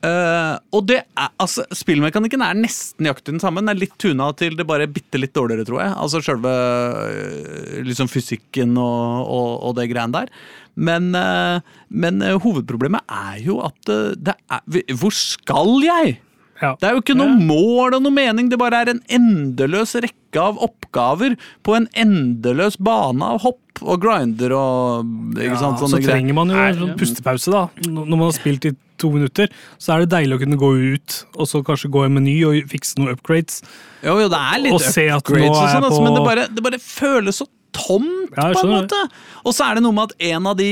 [0.00, 3.60] Eh, og det er, altså, Spillmekanikken er nesten nøyaktig den samme.
[3.60, 5.92] Den er litt tuna til det bare bitte litt dårligere, tror jeg.
[6.04, 10.32] Altså Selve øh, liksom fysikken og, og, og det greiene der.
[10.80, 11.60] Men, uh,
[11.90, 16.14] men uh, hovedproblemet er jo at eh, det er Hvor skal jeg?
[16.60, 16.74] Ja.
[16.76, 20.40] Det er jo ikke noe mål og noe mening, det bare er en endeløs rekke
[20.40, 26.02] av oppgaver på en endeløs bane av hopp og grinder og ikke sant, så sånne
[26.02, 26.18] greier.
[26.18, 27.88] trenger man jo en pustepause, da.
[27.88, 31.16] Når man har spilt i to minutter, så er det deilig å kunne gå ut
[31.34, 33.62] og så kanskje gå i meny og fikse noen upgrades.
[34.04, 36.82] Jo, jo, det er litt Og upgrades og sånn, altså, men det bare, det bare
[36.84, 38.98] føles så tomt, Ja, på en måte.
[39.44, 40.70] Og så er det noe med at en av de,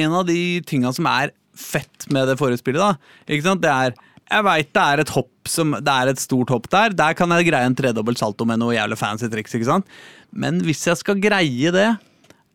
[0.00, 3.72] en av de tinga som er fett med det forrige spillet, da, ikke sant, det
[3.72, 3.96] er
[4.28, 6.92] jeg veit det er et hopp som, det er et stort hopp der.
[6.96, 9.54] Der kan jeg greie en tredobbelt salto med noe jævlig fancy triks.
[9.56, 9.88] ikke sant?
[10.36, 11.88] Men hvis jeg skal greie det,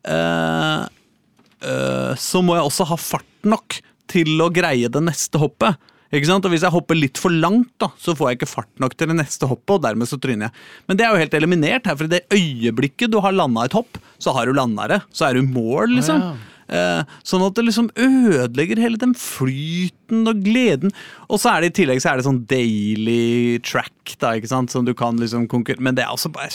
[0.06, 0.84] øh,
[1.66, 3.80] øh, så må jeg også ha fart nok
[4.12, 5.80] til å greie det neste hoppet.
[6.14, 6.46] Ikke sant?
[6.46, 9.10] Og Hvis jeg hopper litt for langt, da, så får jeg ikke fart nok til
[9.10, 10.64] det neste hoppet, og dermed så tryner jeg.
[10.88, 13.78] Men det er jo helt eliminert her, for i det øyeblikket du har landa et
[13.78, 15.00] hopp, så har du landa det.
[15.16, 16.22] Så er du mål, liksom.
[16.22, 16.50] ja.
[16.74, 20.94] Eh, sånn at det liksom ødelegger hele den flyten og gleden.
[21.28, 24.74] Og så er det i tillegg så er det sånn daily track, da, ikke sant,
[24.74, 26.50] som du kan liksom konkurrere Men det er også bare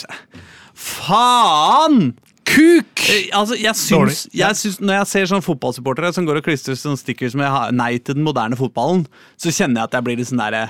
[0.79, 2.13] Faen!
[2.49, 3.03] Kuk!
[3.11, 6.77] Eh, Altså, jeg syns, jeg syns Når jeg ser sånne fotballsupportere som går og klistrer
[6.79, 9.07] sånne stickers med ha- nei til den moderne fotballen,
[9.37, 10.67] så kjenner jeg at jeg blir litt sånn derre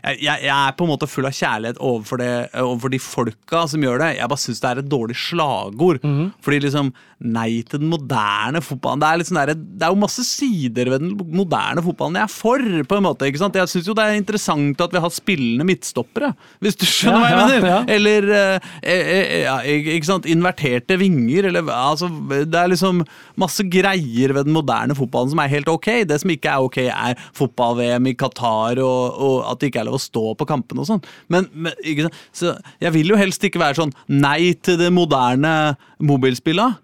[0.00, 2.32] jeg, jeg, er på en måte full av kjærlighet overfor, det,
[2.62, 4.10] overfor de folka som gjør det.
[4.18, 6.02] Jeg bare syns det er et dårlig slagord.
[6.44, 9.02] Fordi liksom Nei til den moderne fotballen.
[9.02, 12.24] Det er, liksom, sånn der, det er jo masse sider ved den moderne fotballen jeg
[12.24, 12.62] er for.
[12.88, 13.58] på en måte, ikke sant?
[13.60, 16.30] Jeg syns jo det er interessant at vi har spillende midtstoppere,
[16.64, 17.68] hvis du skjønner Ja, hva jeg mener.
[17.68, 17.82] ja.
[17.92, 19.58] Eller eh, eh, eh, ja,
[19.92, 20.30] ikke sant?
[20.32, 21.50] inverterte vinger.
[21.50, 22.08] Eller, altså,
[22.40, 23.04] det er liksom
[23.40, 25.88] masse greier ved den moderne fotballen som er helt ok.
[26.08, 29.88] Det som ikke er ok, er fotball-VM i Qatar og, og at det ikke er
[29.90, 31.02] lov å stå på kampene og sånn.
[31.32, 32.10] Men, men?
[32.36, 35.54] Så jeg vil jo helst ikke være sånn nei til det moderne
[35.98, 36.78] mobilspillet.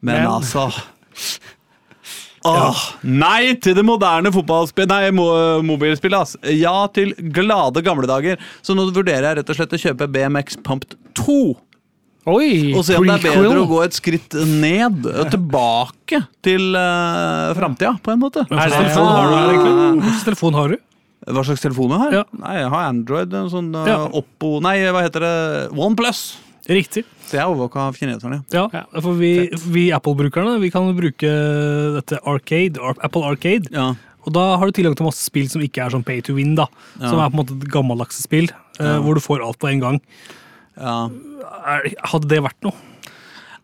[0.00, 0.68] Men, Men- altså
[2.48, 5.26] Åh, Nei til det moderne Nei, mo
[5.60, 6.16] mobilspillet.
[6.22, 6.36] ass.
[6.56, 8.40] Ja til glade gamle dager.
[8.64, 11.36] Så nå vurderer jeg rett og slett å kjøpe BMX Pumped 2.
[12.28, 12.74] Oi!
[12.76, 17.54] Og se om det er bedre å gå et skritt ned og tilbake til uh,
[17.56, 18.44] framtida, på en måte.
[18.50, 19.72] Hva slags telefon har du her, egentlig?
[19.80, 20.76] Hva slags telefon har du?
[21.30, 22.14] Hva slags telefon jeg har?
[22.20, 22.22] Ja.
[22.42, 23.34] Nei, Jeg har Android.
[23.40, 23.98] En sånn uh, Ja.
[24.20, 25.34] Oppo Nei, hva heter det?
[25.76, 26.20] OnePlus.
[26.70, 27.06] Riktig.
[27.26, 28.42] Så jeg er overvåka av kineserne.
[28.52, 28.84] Ja, Ja.
[29.00, 31.30] for vi, vi Apple-brukerne vi kan bruke
[31.96, 33.72] dette Arcade, Apple Arcade.
[33.74, 33.94] Ja.
[34.26, 36.52] Og da har du tilgang til masse spill som ikke er sånn pay to win.
[36.58, 36.66] da
[36.98, 40.00] Som er på en måte gammeldagse spill, eh, hvor du får alt på en gang.
[40.76, 41.08] Ja.
[41.66, 42.74] Er, hadde det vært noe?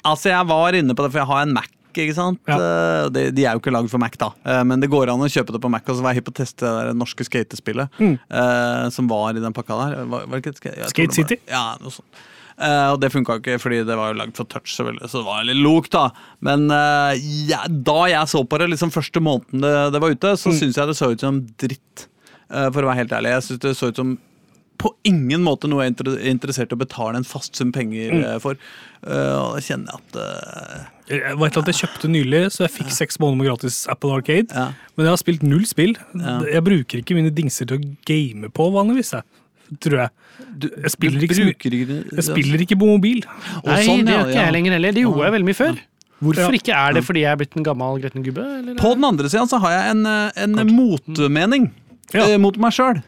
[0.07, 1.71] Altså, jeg var inne på det, for jeg har en Mac.
[1.97, 2.39] ikke sant?
[2.47, 4.29] Eh, det, de er jo ikke lagd for Mac, da.
[4.45, 5.83] Eh, men det går an å kjøpe det på Mac.
[5.89, 8.19] Og så var jeg hypp på å teste det der norske skatespillet Mm.
[8.31, 10.05] eh, som var i den pakka der.
[10.05, 11.41] Var, var det ikke et skate, jeg tror Skate det var- City?
[11.49, 12.25] Ja, noe sånt.
[12.59, 15.27] Eh, og det funka ikke, fordi det var jo lagd for touch, selvfølgelig, så det
[15.27, 16.05] var litt lok, da.
[16.41, 17.17] Men eh,
[17.51, 20.61] ja, da jeg så på det liksom første måneden det, det var ute, så Mm.
[20.61, 22.07] syns jeg det så ut som dritt.
[22.49, 23.33] eh, for å være helt ærlig.
[23.35, 24.19] Jeg synes det så ut som
[24.79, 28.13] på ingen måte noe jeg er inter- interessert i å betale en fast sum penger
[28.13, 28.25] Mm.
[28.25, 28.57] eh, for.
[29.07, 32.73] Eh, og da kjenner jeg at uh, Jeg vet at jeg kjøpte nylig, så jeg
[32.81, 34.49] fikk seks måneder med gratis Apple Arcade.
[34.53, 34.73] Ja.
[34.97, 35.95] Men jeg har spilt null spill.
[36.19, 36.41] Ja.
[36.51, 39.13] Jeg bruker ikke mine dingser til å game på, vanligvis.
[39.15, 39.23] Jeg.
[39.83, 40.11] Tror jeg.
[40.83, 41.71] Jeg spiller du ikke
[42.17, 43.23] Jeg spiller ikke på mobil.
[43.65, 44.45] Og Nei, sånn, det ja, gjør ikke ja.
[44.49, 44.93] jeg lenger heller.
[44.99, 45.81] Det gjorde jeg veldig mye før.
[46.23, 46.59] Hvorfor Ja.
[46.59, 46.75] ikke?
[46.75, 48.45] Er det fordi jeg er blitt en gammel gretten gubbe?
[48.59, 48.75] Eller?
[48.81, 51.71] På den andre sida så har jeg en, en motmening
[52.15, 52.25] Ja.
[52.31, 53.03] eh, mot meg sjøl.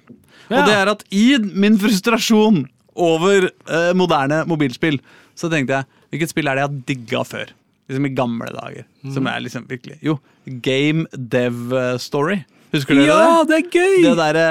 [0.49, 0.59] Ja.
[0.61, 2.65] Og det er at i min frustrasjon
[2.99, 4.99] over eh, moderne mobilspill,
[5.39, 7.51] så tenkte jeg hvilket spill er det jeg har digga før?
[7.89, 8.85] Liksom i gamle dager.
[9.15, 10.19] Som er liksom virkelig Jo,
[10.65, 12.43] Game Dev eh, Story.
[12.73, 13.49] Husker dere Ja, det?
[13.49, 13.95] det er gøy!
[14.05, 14.49] Det derre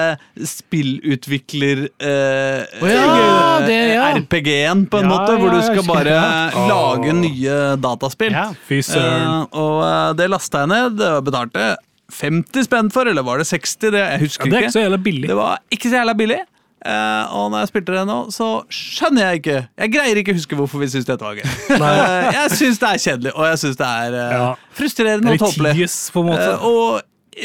[0.49, 4.07] spillutvikler eh, oh, ja, det, ja.
[4.17, 6.15] RPG-en, på en Ja, måte, hvor ja, du skal bare
[6.57, 6.63] oh.
[6.71, 8.33] lage nye dataspill.
[8.33, 8.47] Ja.
[8.69, 9.27] Fy søren.
[9.27, 10.97] Eh, og eh, det lasta jeg ned.
[11.01, 11.67] Det betalte
[12.11, 13.75] 50 spenn for, eller var det 60?
[13.91, 14.75] Det, jeg husker Ja, det er ikke.
[14.77, 15.27] så jævla billig.
[15.27, 16.39] Det var ikke så jævla billig.
[16.87, 20.37] Uh, og når jeg spilte det nå, så skjønner jeg ikke Jeg greier ikke å
[20.37, 21.43] huske hvorfor vi syns dette var gøy.
[21.81, 24.47] uh, jeg syns det er kjedelig, og jeg syns det er uh, Ja.
[24.77, 25.89] frustrerende og tåpelig.
[26.61, 27.01] Og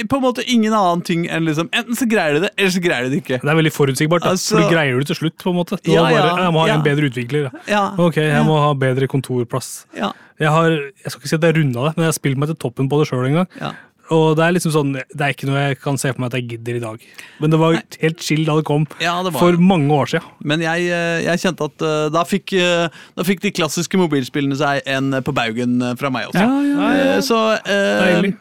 [0.08, 2.80] på en måte ingen annen ting enn liksom Enten så greier de det, eller så
[2.84, 3.40] greier de det ikke.
[3.42, 4.24] Det er veldig forutsigbart.
[4.28, 5.36] Altså- for du greier det til slutt.
[5.42, 7.50] på en måte Du Ja, bare, Jeg må ha en bedre utvikler.
[7.68, 9.86] Ja, Ok, jeg må ha bedre kontorplass.
[9.96, 12.38] ja, Jeg har, jeg skal ikke si at jeg runda det, men jeg har spilt
[12.38, 13.76] meg til toppen på det sjøl en gang.
[14.12, 16.38] Og det er liksom sånn, det er ikke noe jeg kan se for meg at
[16.40, 17.04] jeg gidder i dag.
[17.42, 20.32] Men det var helt chill da det kom, ja det for mange år siden.
[20.52, 24.58] Men jeg, eh, jeg kjente at eh, da fikk, eh, da fikk de klassiske mobilspillene
[24.60, 26.42] seg en på baugen fra meg også.
[26.42, 28.32] Ja, ja, Så eh,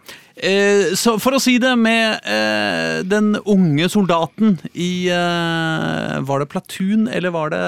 [0.42, 6.48] Eh, så for å si det med eh, den unge soldaten i eh, Var det
[6.50, 7.66] Platoon, eller var det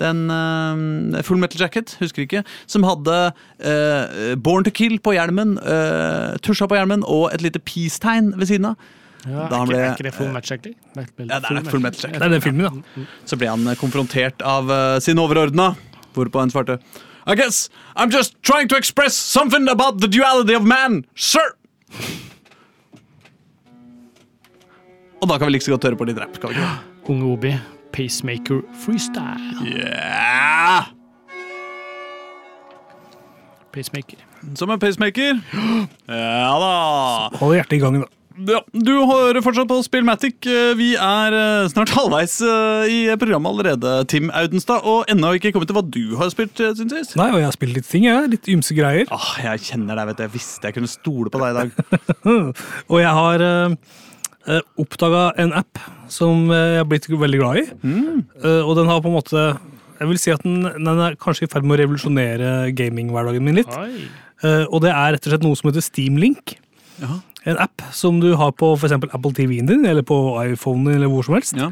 [0.00, 5.58] den uh, Full Metal Jacket, husker ikke, som hadde uh, Born to Kill på hjelmen,
[5.62, 8.88] uh, tusja på hjelmen og et lite peace-tegn ved siden av.
[9.28, 10.70] Ja, Da ble- er ikke det full match, egentlig?
[10.96, 11.02] Ja,
[11.44, 12.14] det er Full Jacket.
[12.16, 13.02] Det er den filmen, da.
[13.28, 15.74] Så ble han eh, konfrontert av uh, sin overordna,
[16.16, 16.78] hvorpå han svarte
[17.28, 17.68] I guess
[18.00, 21.44] I'm just trying to express something about the duality of man, sir!
[25.20, 26.38] Og da kan vi like så godt høre på litt rapp.
[26.40, 26.72] kan vi ikke?
[27.12, 27.52] Unge Obi,
[27.92, 29.40] pacemaker freestyle.
[29.64, 30.86] Yeah!
[33.72, 34.18] Pacemaker.
[34.54, 35.38] Som en pacemaker.
[36.08, 36.72] Ja da.
[37.38, 38.08] Hold hjertet i gang, da.
[38.48, 40.38] Ja, du hører fortsatt på Spillmatic.
[40.48, 44.86] Eh, Vi er eh, snart halvveis eh, i programmet allerede, Tim Audenstad.
[44.88, 47.18] Og ennå ikke kommet til hva du har spilt synes siden sist.
[47.20, 48.30] Nei, og jeg har spilt litt ting, jeg.
[48.32, 49.10] Litt ymse greier.
[49.12, 50.24] Ah, jeg kjenner deg, vet du.
[50.24, 51.68] Jeg visste jeg kunne stole på deg i dag.
[52.90, 53.76] Og jeg har uh,
[54.80, 57.66] oppdaga en app som eh, jeg har blitt veldig glad i.
[58.42, 59.44] Eh, og den har på en måte
[60.00, 63.60] Jeg vil si at den, den er kanskje i ferd med å revolusjonere gaminghverdagen min
[63.60, 63.72] litt.
[64.40, 66.56] Eh, og det er rett og slett noe som heter Steamlink.
[67.02, 67.20] Ja.
[67.48, 68.96] En app som du har på f.eks.
[68.96, 71.56] Apple TV-en din, eller på iPhonen din, eller hvor som helst.
[71.56, 71.70] Ja.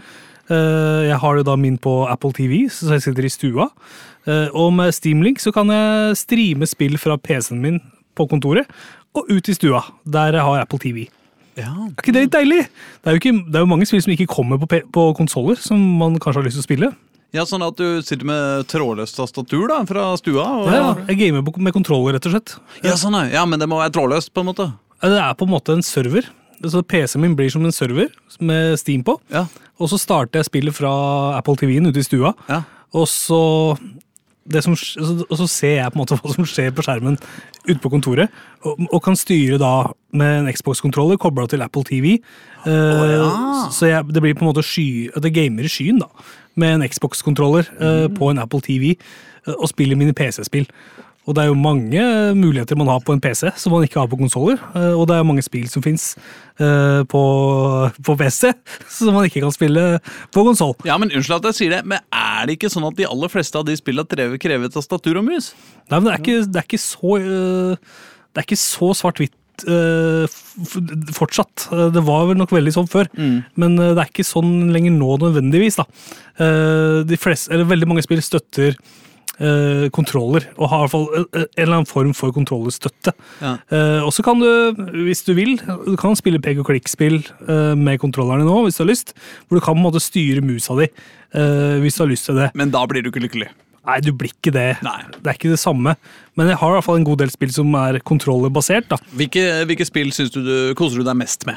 [0.48, 3.68] Eh, jeg har det da min på Apple TV, så jeg sitter i stua.
[4.28, 7.80] Eh, og med Steamlink så kan jeg streame spill fra PC-en min
[8.16, 8.68] på kontoret
[9.16, 11.06] og ut i stua, der jeg har Apple TV.
[11.58, 11.72] Ja.
[11.88, 12.62] Er ikke det litt deilig?
[13.02, 15.58] Det er jo, ikke, det er jo mange spill som ikke kommer på, på konsoller,
[15.60, 16.90] som man kanskje har lyst til å spille.
[17.34, 20.46] ja, Sånn at du sitter med trådløst tastatur da, fra stua?
[20.62, 20.70] Og...
[20.72, 22.56] Ja, jeg gamer med kontroller, rett og slett.
[22.86, 23.32] Ja, sånn, er.
[23.34, 24.70] ja, men det må være trådløst, på en måte.
[25.02, 26.30] Ja, Det er på en måte en server.
[26.58, 28.08] Så PC-en min blir som en server
[28.42, 29.14] med Steam på.
[29.30, 29.44] Ja.
[29.78, 30.90] Og så starter jeg spillet fra
[31.38, 32.32] Apple TV-en ute i stua.
[32.48, 32.64] Ja.
[32.98, 33.38] Og så,
[34.64, 34.74] som,
[35.28, 37.18] og så ser jeg på en måte hva som skjer på skjermen
[37.68, 38.34] ute på kontoret.
[38.64, 39.72] Og, og kan styre da
[40.16, 42.18] med en Xbox-kontroller kobla til Apple TV.
[42.66, 43.30] Eh, ja.
[43.74, 46.08] Så jeg, det blir på en måte sky, det gamer i skyen da,
[46.58, 48.94] med en Xbox-kontroller eh, på en Apple TV
[49.46, 50.68] uh, og spiller mine PC-spill.
[51.28, 52.00] Og det er jo mange
[52.38, 54.56] muligheter man har på en PC som man ikke har på konsoller.
[54.74, 56.14] eh, Og det er mange spill som fins
[56.58, 57.20] på,
[58.02, 58.48] på PC
[58.96, 59.82] som man ikke kan spille
[60.34, 60.72] på konsoll.
[60.88, 63.30] Ja, men Unnskyld at jeg sier det, men er det ikke sånn at de aller
[63.30, 65.52] fleste av de spillene krever, krever tastatur og mus?
[65.90, 67.76] Nei, men det er ikke, det er ikke så øh,
[68.32, 69.36] Det er ikke så svart-hvitt
[71.16, 71.68] fortsatt.
[71.72, 74.94] Eh, Det var vel nok veldig sånn før, men øh, det er ikke sånn lenger
[74.96, 75.78] nå nødvendigvis.
[75.80, 75.86] da.
[76.38, 78.76] Eh, De fleste, eller Veldig mange spill støtter
[79.40, 83.12] øh, kontroller, og har i hvert fall øh, øh, en eller annen form for kontrollerstøtte.
[83.42, 83.54] Ja.
[83.70, 84.48] Eh, og så kan du,
[85.04, 88.84] hvis du vil, du kan spille pek og klikk-spill eh, med kontrollerne nå, hvis du
[88.84, 89.14] har lyst.
[89.48, 92.38] Hvor du kan på en måte styre musa di eh, hvis du har lyst til
[92.42, 92.50] det.
[92.58, 93.48] Men da blir du ikke lykkelig.
[93.88, 94.66] Nei, du blir ikke det.
[94.84, 94.98] Nei.
[95.16, 95.94] Det er ikke det samme.
[96.36, 98.90] Men jeg har i hvert fall en god del spill som er kontrollerbasert.
[98.90, 98.98] da.
[99.16, 101.56] Hvilke, hvilke spill synes du, du koser du deg mest med?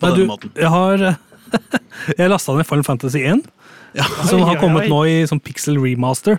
[0.00, 0.50] På Nei, denne du, måten?
[0.58, 1.04] jeg har
[2.18, 3.44] Jeg lasta ned Final Fantasy 1,
[3.96, 4.04] Ja.
[4.28, 6.36] som har kommet nå i sånn pixel remaster.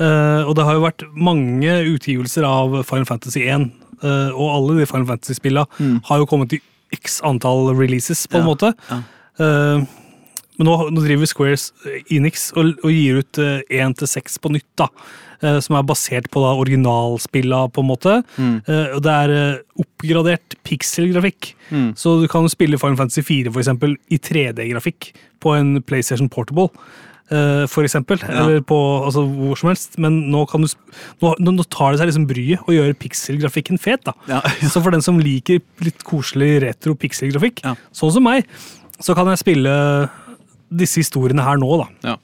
[0.00, 3.66] Eh, og det har jo vært mange utgivelser av Final Fantasy 1,
[4.02, 5.66] eh, og alle de Final Fantasy-spilla
[6.08, 6.60] har jo kommet i
[6.96, 8.48] x antall releases, på en Mm.
[8.48, 8.74] Ja, måte.
[8.90, 9.02] ja.
[9.40, 9.84] Eh,
[10.60, 11.70] men nå, nå driver Squares
[12.12, 13.38] Enix og, og gir ut
[13.72, 14.88] én til seks på nytt, da.
[15.64, 18.18] som er basert på da originalspilla, på en måte.
[18.36, 18.58] Mm.
[18.94, 21.54] Og det er oppgradert pikselgrafikk.
[21.70, 21.94] Mm.
[21.96, 26.68] Så du kan spille Final Fantasy 4 for eksempel, i 3D-grafikk på en PlayStation Portable.
[27.30, 29.98] Eh, for eksempel, eller på altså, hvor som helst.
[30.02, 30.68] Men nå, kan du,
[31.22, 34.04] nå, nå tar det seg liksom bryet å gjøre pikselgrafikken fet.
[34.08, 34.14] da.
[34.30, 34.40] Ja,
[34.72, 37.76] Så for den som liker litt koselig retro pikselgrafikk, Ja.
[37.96, 38.46] sånn som meg,
[39.00, 39.72] så kan jeg spille
[40.70, 41.70] disse historiene her nå,
[42.04, 42.16] da.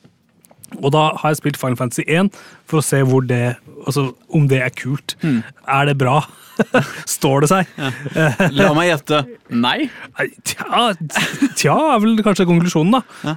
[0.73, 0.81] Ja.
[0.83, 2.33] Og da har jeg spilt Final Fantasy 1
[2.67, 5.17] for å se hvor det, altså, om det er kult.
[5.23, 5.41] Mm.
[5.77, 6.19] Er det bra?
[7.17, 7.73] Står det seg?
[8.57, 9.23] La meg gjette.
[9.53, 9.89] Nei.
[10.49, 10.91] Tja,
[11.59, 13.03] tja er vel kanskje konklusjonen, da.
[13.23, 13.35] Ja.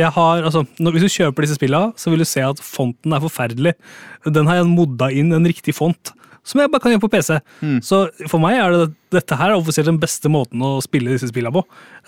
[0.00, 3.14] jeg har, altså, når, hvis du kjøper disse spillene, så vil du se at fonten
[3.14, 3.74] er forferdelig.
[4.26, 6.14] Den har jeg modda inn en riktig font,
[6.48, 7.38] som jeg bare kan gjøre på PC.
[7.84, 11.30] Så for meg er det dette her er offisielt den beste måten å spille disse
[11.30, 11.62] spillene på.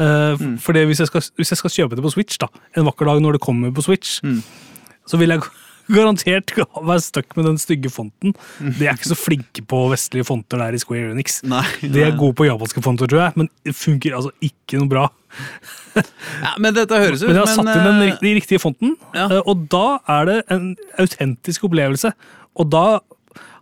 [0.05, 3.09] Eh, fordi hvis jeg, skal, hvis jeg skal kjøpe det på Switch da, en vakker
[3.09, 4.18] dag når det kommer på Switch,
[5.09, 5.44] så vil jeg
[5.90, 6.53] garantert
[6.90, 8.35] være stuck med den stygge fonten.
[8.61, 11.40] De er ikke så flinke på vestlige fonter der i Square Enix.
[11.48, 14.92] Nei, De er gode på japanske fonter, tror jeg, men det funker altså ikke noe
[14.92, 15.09] bra.
[16.40, 19.24] Ja, men dette høres ut Men jeg har satt inn den, eh, riktige fonten, ja.
[19.26, 20.68] eh, og da er det en
[21.03, 22.12] autentisk opplevelse.
[22.59, 23.00] Og da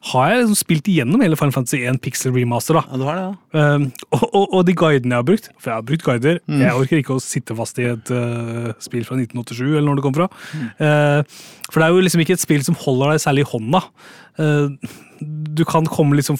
[0.08, 2.78] har jeg liksom spilt igjennom hele Final Fantasy 1 Pixel Remaster.
[2.78, 2.84] da.
[2.86, 3.64] Ja, du har det, ja.
[3.74, 6.38] Um, og, og, og de guidene jeg har brukt For jeg har brukt guider.
[6.46, 6.62] Mm.
[6.62, 10.06] Jeg orker ikke å sitte fast i et uh, spill fra 1987, eller når det
[10.06, 10.30] kom fra.
[10.54, 10.70] Mm.
[10.78, 13.84] Uh, for det er jo liksom ikke et spill som holder deg særlig i hånda.
[14.38, 14.96] Uh,
[15.58, 16.38] du kan komme liksom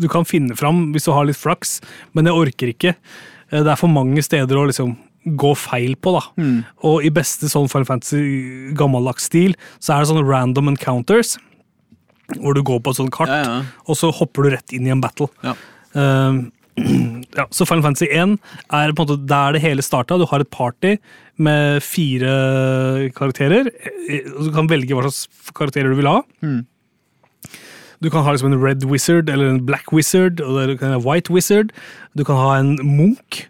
[0.00, 1.80] du kan finne fram hvis du har litt flaks,
[2.16, 2.94] men jeg orker ikke.
[3.52, 4.94] Det er for mange steder å liksom
[5.38, 6.22] gå feil på, da.
[6.88, 11.34] Og i beste sånn Final Fantasy gammeldags stil, så er det sånne random encounters.
[12.40, 13.62] Hvor du går på et sånt kart, Ja, ja.
[13.86, 15.28] og så hopper du rett inn i en battle.
[15.42, 15.54] Ja.
[15.94, 16.42] Uh,
[17.36, 18.38] ja, så Final Fantasy 1
[18.72, 20.16] er på en måte der det hele starta.
[20.16, 20.94] Du har et party
[21.36, 23.68] med fire karakterer.
[24.08, 26.22] eh, og Du kan velge hva slags karakterer du vil ha.
[28.02, 31.70] Du kan ha liksom en red wizard eller en black wizard eller en white wizard.
[32.18, 33.44] Du kan ha en munk,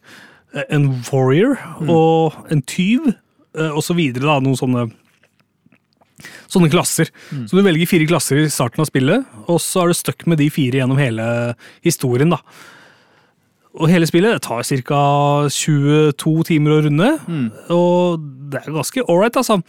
[0.54, 1.56] eh, en warrior
[1.88, 3.14] og en tyv,
[3.56, 4.26] eh, og så videre.
[4.26, 4.90] da, Noen sånne
[6.50, 7.10] Sånne klasser.
[7.30, 10.38] Så du velger fire klasser i starten av spillet, og så er du stuck med
[10.38, 11.54] de fire gjennom hele
[11.84, 12.30] historien.
[12.30, 12.40] da.
[13.72, 15.48] Og hele spillet det tar ca.
[15.48, 17.06] 22 timer å runde,
[17.72, 18.20] og
[18.52, 19.62] det er ganske ålreit, altså.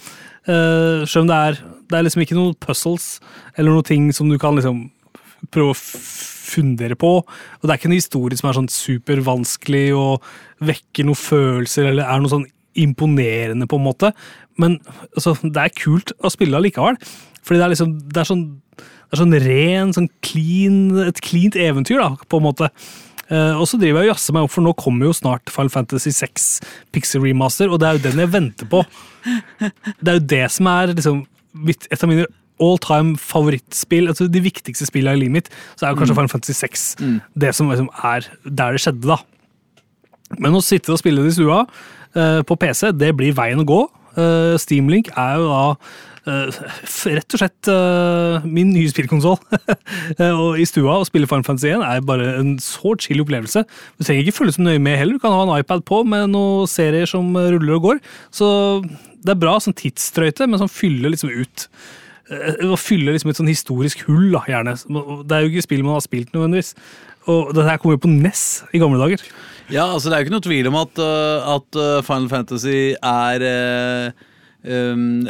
[0.44, 3.20] Eh, Selv om det er, det er liksom ikke noen puzzles
[3.58, 4.90] eller noen ting som du kan liksom
[5.52, 7.14] prøve å fundere på.
[7.24, 10.22] Og det er ikke en historie som er sånn supervanskelig og
[10.64, 14.12] vekker noen følelser eller er noe sånn imponerende, på en måte.
[14.62, 14.80] Men
[15.14, 17.00] altså, det er kult å spille allikevel.
[17.44, 18.44] Fordi det er liksom det er sånn,
[18.78, 22.70] det er sånn ren, sånn clean, et cleant eventyr, da, på en måte.
[23.32, 25.72] Eh, og så driver jeg og jazzer meg opp, for nå kommer jo snart Final
[25.74, 26.48] Fantasy 6
[26.96, 28.84] Pixel Remaster, og det er jo den jeg venter på.
[29.64, 31.22] Det er jo det som er liksom,
[31.68, 32.28] mitt, et av mine
[32.64, 34.10] all time favorittspill.
[34.12, 36.86] altså De viktigste spillene i livet mitt, så er jo kanskje Final Fantasy 6
[37.40, 39.20] det som liksom er der det skjedde, da.
[40.42, 41.64] Men å sitte og spille det i stua
[42.18, 43.82] eh, på PC, det blir veien å gå.
[44.18, 45.62] Uh, Steamlink er jo da
[46.30, 46.60] eh,
[47.18, 49.40] rett og slett eh, min nye spillkonsoll.
[50.62, 53.66] I stua å spille Final Fantasy 1 er bare en så chill opplevelse.
[53.98, 55.18] Du trenger ikke følge så nøye med heller.
[55.18, 58.00] Du kan ha en iPad på med noen serier som ruller og går.
[58.32, 58.48] Så
[59.24, 61.68] det er bra sånn tidsstrøyte, men som fyller liksom ut
[62.72, 64.78] å fylle liksom et sånn historisk hull, da, gjerne.
[65.28, 66.72] Det er jo ikke spill man har spilt nødvendigvis.
[67.32, 69.22] Og dette her kom jo på NES i gamle dager.
[69.72, 72.94] Ja, altså Det er jo ikke noe tvil om at, uh, at uh, Final Fantasy
[72.98, 74.24] er uh,
[74.68, 75.26] um,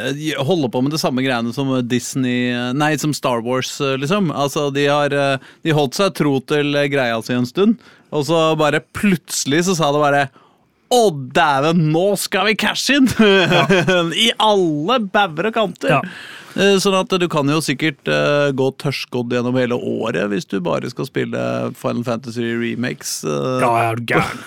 [0.48, 4.32] Holder på med det samme greiene som Disney Nei, som Star Wars, liksom.
[4.34, 7.76] Altså, De har de holdt seg tro til greia si en stund,
[8.14, 10.24] og så bare plutselig så sa det bare
[10.94, 13.08] å, dæven, nå skal vi cashe inn!
[14.26, 15.96] I alle bauger og kanter.
[15.96, 16.02] Ja.
[16.56, 20.60] Eh, Sånn at du kan jo sikkert eh, gå tørrskodd gjennom hele året hvis du
[20.62, 21.40] bare skal spille
[21.74, 23.16] Final Fantasy remakes.
[23.26, 23.60] eh.
[23.64, 24.42] Ja, jeg er gæren.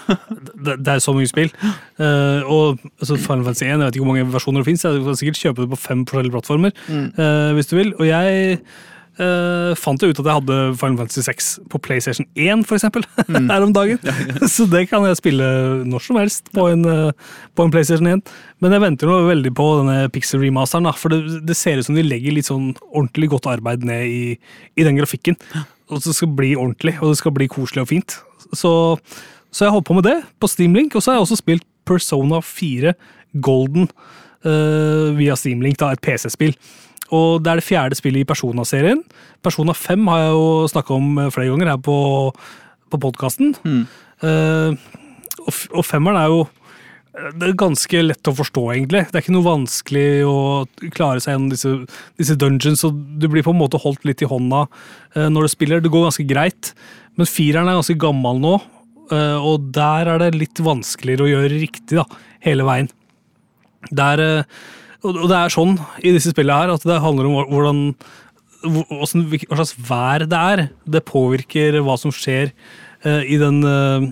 [0.64, 1.52] Det, det er så mye spill.
[2.00, 4.86] Og altså, Final Fantasy 1, jeg vet ikke hvor mange versjoner det fins.
[4.88, 7.94] Jeg kan sikkert kjøpe det på fem forskjellige plattformer eh, hvis du vil.
[8.00, 8.60] Og jeg
[9.24, 13.06] eh, fant jeg ut at jeg hadde Final Fantasy 6 på PlayStation 1, for eksempel,
[13.52, 14.02] her om dagen.
[14.56, 15.48] så det kan jeg spille
[15.88, 18.34] når som helst på en, uh, på en PlayStation 1.
[18.64, 21.90] Men jeg venter nå veldig på denne Pixel remasteren, da, for det, det ser ut
[21.90, 24.22] som de legger litt sånn ordentlig godt arbeid ned i,
[24.78, 25.38] i den grafikken.
[25.88, 28.20] Og det skal bli ordentlig, og det skal bli koselig og fint.
[28.52, 28.72] Så,
[29.52, 32.42] så jeg holdt på med det på Steamlink, og så har jeg også spilt Persona
[32.44, 32.94] 4
[33.44, 33.88] Golden
[34.46, 36.56] uh, via Steamlink, da, et PC-spill.
[37.16, 39.02] Og det er det fjerde spillet i Persona-serien.
[39.46, 41.98] Persona 5 har jeg jo snakka om eh, flere ganger her på,
[42.92, 43.56] på podkasten.
[43.64, 44.74] og, Uh,
[45.78, 49.04] og femmeren er jo eh, det er ganske lett å forstå, egentlig.
[49.08, 50.40] Det er ikke noe vanskelig å
[50.96, 51.74] klare seg gjennom disse,
[52.20, 55.54] disse dungeons, og du blir på en måte holdt litt i hånda uh, når du
[55.54, 55.84] spiller.
[55.86, 56.74] Det går ganske greit.
[57.18, 58.56] Men fireren er ganske gammel nå,
[59.14, 62.08] uh, og der er det litt vanskeligere å gjøre riktig da,
[62.46, 62.92] hele veien.
[63.92, 64.44] Der er, eh,
[65.06, 67.82] og det er sånn i disse spillene her at det handler om hvordan
[68.68, 70.64] hva slags vær det er.
[70.90, 72.50] Det påvirker hva som skjer
[73.06, 74.08] eh, i den eh,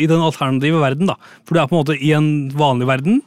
[0.00, 1.10] i den alternative verden.
[1.10, 1.18] da.
[1.44, 3.18] For du er på en måte i en vanlig verden,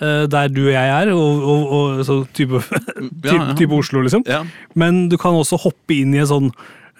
[0.00, 2.62] eh, der du og jeg er, og, og, og så type,
[3.26, 3.50] ja, ja.
[3.58, 4.24] type Oslo, liksom.
[4.30, 4.44] Ja.
[4.78, 6.48] Men du kan også hoppe inn i en sånn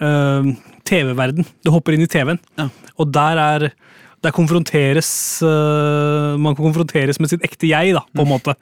[0.03, 0.51] uh,
[0.85, 1.47] TV-verden.
[1.65, 2.69] Du hopper inn i TV-en, Ja.
[2.99, 3.67] og der er
[4.23, 5.09] der konfronteres
[5.43, 8.55] uh, Man konfronteres med sitt ekte jeg, da, på en måte.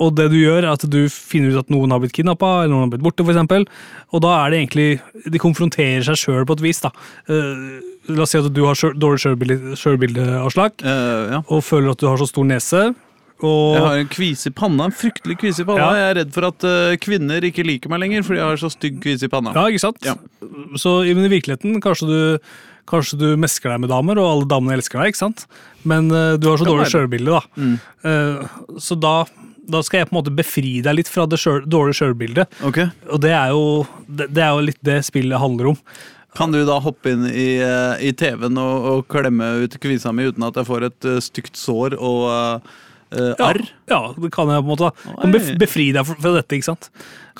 [0.00, 2.72] Og det du gjør, er at du finner ut at noen har blitt kidnappa, eller
[2.72, 3.66] noen har blitt borte, f.eks.
[4.14, 4.88] Og da er det egentlig
[5.34, 6.92] De konfronterer seg sjøl på et vis, da.
[7.28, 11.44] Uh, la oss si at du har dårlig sjølbilde- sjølbildeavslag, uh, ja.
[11.46, 12.90] og føler at du har så stor nese.
[13.46, 15.84] Og Jeg har en kvise i panna, en fryktelig kvise i panna.
[15.84, 15.92] Ja.
[15.96, 18.72] Jeg er redd for at uh, kvinner ikke liker meg lenger fordi jeg har så
[18.72, 19.54] stygg kvise i panna.
[19.56, 20.00] Ja, ikke sant?
[20.04, 20.16] Ja.
[20.80, 22.18] Så men i virkeligheten kanskje du,
[22.88, 25.46] kanskje du mesker deg med damer, og alle damene elsker deg, ikke sant?
[25.88, 27.68] Men uh, du har så dårlig sjølbilde, da.
[28.10, 29.14] Eh, så da,
[29.70, 32.60] da skal jeg på en måte befri deg litt fra det selv, dårlige sjølbildet.
[32.66, 32.90] Okay.
[33.10, 35.80] Og det er, jo, det, det er jo litt det spillet handler om.
[36.38, 40.28] Kan du da hoppe inn i, eh, i TV-en og, og klemme ut kvisa mi
[40.30, 42.78] uten at jeg får et stygt sår og, eh,
[43.12, 43.60] eh, Ja, R.
[43.90, 44.92] ja, det kan jeg på en måte.
[45.20, 46.90] Kan bef befri deg fra dette, ikke sant?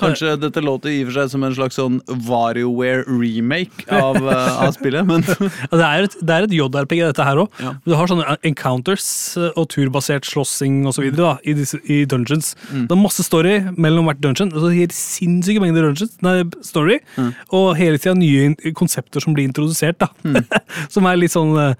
[0.01, 4.71] Kanskje dette låter i og for seg som en slags sånn Varioware-remake av, uh, av
[4.73, 7.59] spillet, men Ja, Det er et, det er et JRPG, dette her òg.
[7.61, 7.73] Ja.
[7.85, 9.05] Du har sånne encounters
[9.39, 11.05] eh, og turbasert slåssing osv.
[11.11, 12.53] I, disse- i dungeons.
[12.71, 12.87] Mm.
[12.89, 14.51] Det er masse story mellom hvert dungeon.
[14.55, 16.99] Altså helt sinnssyke mengder dungeons, nei, story.
[17.17, 17.31] Mm.
[17.57, 19.99] Og hele tida nye konsepter som blir introdusert.
[20.01, 20.09] da.
[20.25, 20.41] Mm.
[20.93, 21.75] som er litt sånn eh,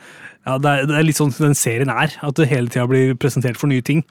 [0.47, 2.13] ja, det er, det er litt sånn den serien er.
[2.25, 4.03] At det hele tida blir presentert for nye ting.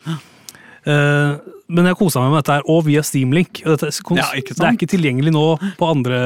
[0.86, 1.36] Uh,
[1.70, 3.62] men jeg kosa meg med dette her, og via Steamlink.
[3.66, 4.62] Og dette, er- Ja, ikke sant?
[4.62, 5.46] Det er ikke tilgjengelig nå
[5.78, 6.20] på andre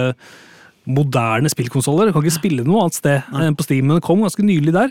[0.85, 2.13] moderne spillkonsoller.
[2.13, 4.91] Kan ikke spille noe annet sted enn på Steam, men det kom ganske nylig der.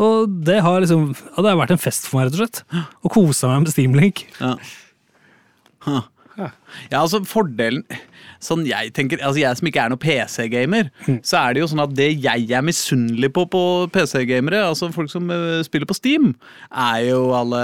[0.00, 2.62] Og det har liksom, ja, det har vært en fest for meg, rett og slett.
[3.04, 4.24] Å kose meg med Steamlink.
[4.40, 4.54] Ja.
[5.84, 6.02] Huh.
[6.90, 7.84] Ja, altså fordelen
[8.44, 10.90] Sånn jeg tenker, altså jeg som ikke er noen PC-gamer,
[11.24, 13.62] så er det jo sånn at det jeg er misunnelig på på
[13.94, 16.34] PC-gamere, altså folk som eh, spiller på Steam,
[16.70, 17.62] er jo alle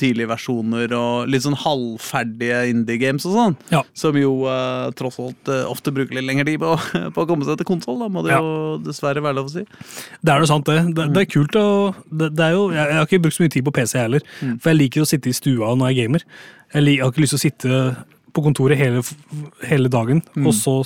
[0.00, 3.56] tidlige versjoner og litt sånn halvferdige indie-games og sånn.
[3.72, 3.80] Ja.
[3.96, 6.74] Som jo eh, tross alt eh, ofte bruker litt lengre tid på,
[7.16, 8.40] på å komme seg til konsoll, må det Ja.
[8.44, 9.64] jo dessverre være lov å si.
[10.20, 10.80] Det er jo sant, det.
[10.96, 11.66] Det, det er kult å
[12.10, 14.24] det, det er jo, jeg, jeg har ikke brukt så mye tid på PC heller,
[14.60, 16.24] for jeg liker å sitte i stua når jeg gamer.
[16.74, 17.78] Jeg, jeg har ikke lyst til å sitte
[18.34, 19.02] på kontoret hele,
[19.68, 20.80] hele dagen, og så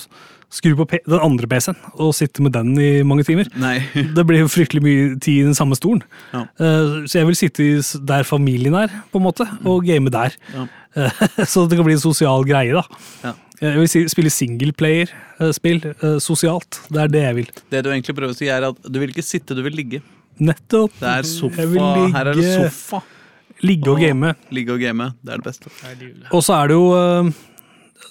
[0.49, 3.45] skru på den andre PC-en og sitte med den i mange timer.
[3.61, 3.75] Nei.
[4.17, 6.01] Det blir jo fryktelig mye tid i den samme stolen.
[6.33, 6.45] Ja.
[6.57, 7.67] Eh, Så jeg vil sitte
[8.09, 10.33] der familien er, på en måte, og game der.
[10.55, 10.65] Ja.
[10.97, 11.21] Eh,
[11.51, 12.81] Så det kan bli en sosial greie, da.
[13.27, 13.35] Ja.
[13.59, 15.81] Jeg vil spille singleplayer-spill
[16.23, 16.79] sosialt.
[16.89, 17.49] Det er det jeg vil.
[17.73, 19.99] Det du egentlig prøver å si, er at du vil ikke sitte, du vil ligge.
[20.39, 20.93] Nettopp.
[21.01, 21.65] Det er sofa.
[22.15, 23.01] Her er det sofa.
[23.65, 24.33] Ligge og game.
[24.55, 25.11] Ligge og game.
[25.23, 25.71] Det er det beste.
[26.31, 27.31] Og så er det jo eh,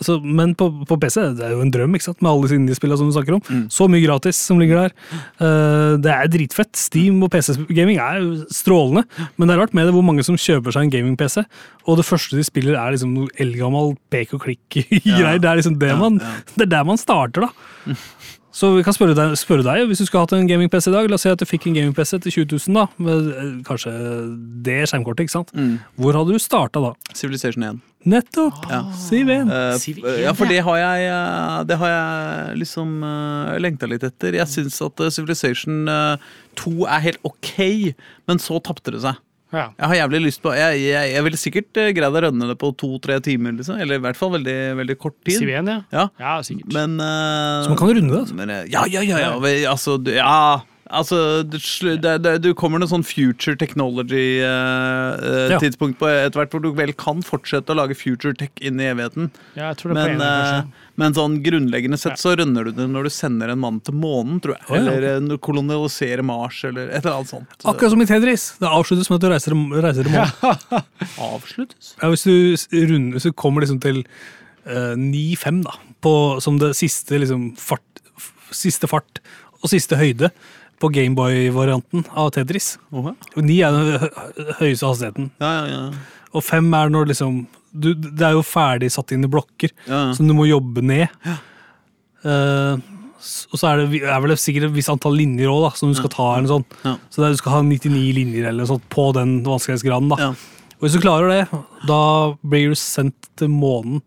[0.04, 2.20] så, Men på, på PC det er jo en drøm, ikke sant?
[2.22, 3.42] med alle disse indiespillene som du snakker om.
[3.48, 3.64] Mm.
[3.72, 4.94] Så mye gratis som ligger der.
[5.42, 6.72] Eh, det er dritfett.
[6.78, 9.04] Steam og PC-gaming er strålende,
[9.36, 11.42] men det er rart med det hvor mange som kjøper seg en gaming-PC,
[11.88, 15.40] og det første de spiller, er liksom noe eldgammel pek og klikk-greier.
[15.42, 16.34] Det er liksom det Ja, man ja.
[16.54, 17.96] Det er der man starter, da.
[18.54, 21.08] Så vi kan spørre deg, spørre deg hvis du skulle hatt en gaming-PC i dag.
[21.10, 22.86] La oss si at du fikk en gaming-PC til 20 000, da.
[23.04, 23.92] Med eh, kanskje
[24.64, 25.52] det skjermkortet, ikke sant.
[25.54, 25.74] Mm.
[26.00, 26.94] Hvor hadde du starta da?
[27.14, 27.82] Civilization 1.
[28.08, 28.62] Nettopp!
[28.70, 28.80] Ja.
[28.96, 29.52] Siv 1.
[29.52, 33.54] Eh, Civ f- 1, ja, for det har jeg, eh, det har jeg liksom uh,
[33.60, 34.38] lengta litt etter.
[34.40, 36.28] Jeg syns at eh, Civilization eh,
[36.62, 37.52] 2 er helt ok,
[38.30, 39.20] men så tapte det seg.
[39.48, 39.68] Ja.
[39.78, 42.56] Jeg har jævlig lyst på Jeg, jeg, jeg ville sikkert uh, greid å rønne det
[42.60, 43.78] på to-tre timer, liksom.
[43.80, 45.40] Eller i hvert fall veldig, veldig kort tid.
[45.40, 45.78] 1, ja.
[45.94, 46.04] Ja.
[46.20, 46.72] Ja, sikkert.
[46.76, 48.36] Men uh, Så man kan runde det, altså?
[48.36, 49.22] Men, eh, ja, ja, ja.
[49.24, 49.32] ja.
[49.72, 50.34] Altså, ja.
[50.88, 51.58] Altså, du,
[52.00, 57.72] det, du kommer noe sånn future technology-tidspunkt på etter hvert hvor du vel kan fortsette
[57.74, 59.30] å lage future tech inn i evigheten.
[59.52, 60.62] ja, jeg tror det Men, eh,
[60.98, 62.22] men sånn grunnleggende sett Ja.
[62.22, 64.64] så rønner du det når du sender en mann til månen, tror jeg.
[64.64, 64.80] Å, ja.
[64.80, 67.50] Eller eh, når du kolonialiserer Mars, eller et eller annet sånt.
[67.64, 68.52] Akkurat som i Tedris.
[68.58, 69.52] Det avsluttes med at du reiser,
[69.84, 70.32] reiser til månen.
[71.32, 71.86] Avsluttes?
[72.00, 72.56] Ja, hvis, du
[72.88, 73.96] runder, hvis du kommer liksom til
[74.64, 77.84] uh, 9-5, da, på, som det siste, liksom, fart,
[78.56, 79.20] siste fart
[79.58, 80.28] og siste høyde
[80.78, 82.76] på Gameboy-varianten av Tetris.
[82.92, 85.90] Og 9 er den høyeste hastigheten, Ja, ja, ja.
[86.32, 87.46] og fem er når liksom
[87.78, 89.70] du, Det er jo ferdig satt inn i blokker,
[90.16, 91.08] som du må jobbe ned.
[93.18, 95.96] S- og så er det, er vel sikkert et visst antall linjer òg, som du
[95.98, 96.28] skal ta.
[96.38, 96.64] eller sånn.
[97.10, 100.08] Så er, du skal ha 99 linjer eller sånt på den vanskelighetsgraden.
[100.14, 100.30] da.
[100.78, 102.00] Og hvis du klarer det, da
[102.46, 104.00] blir du sendt til månen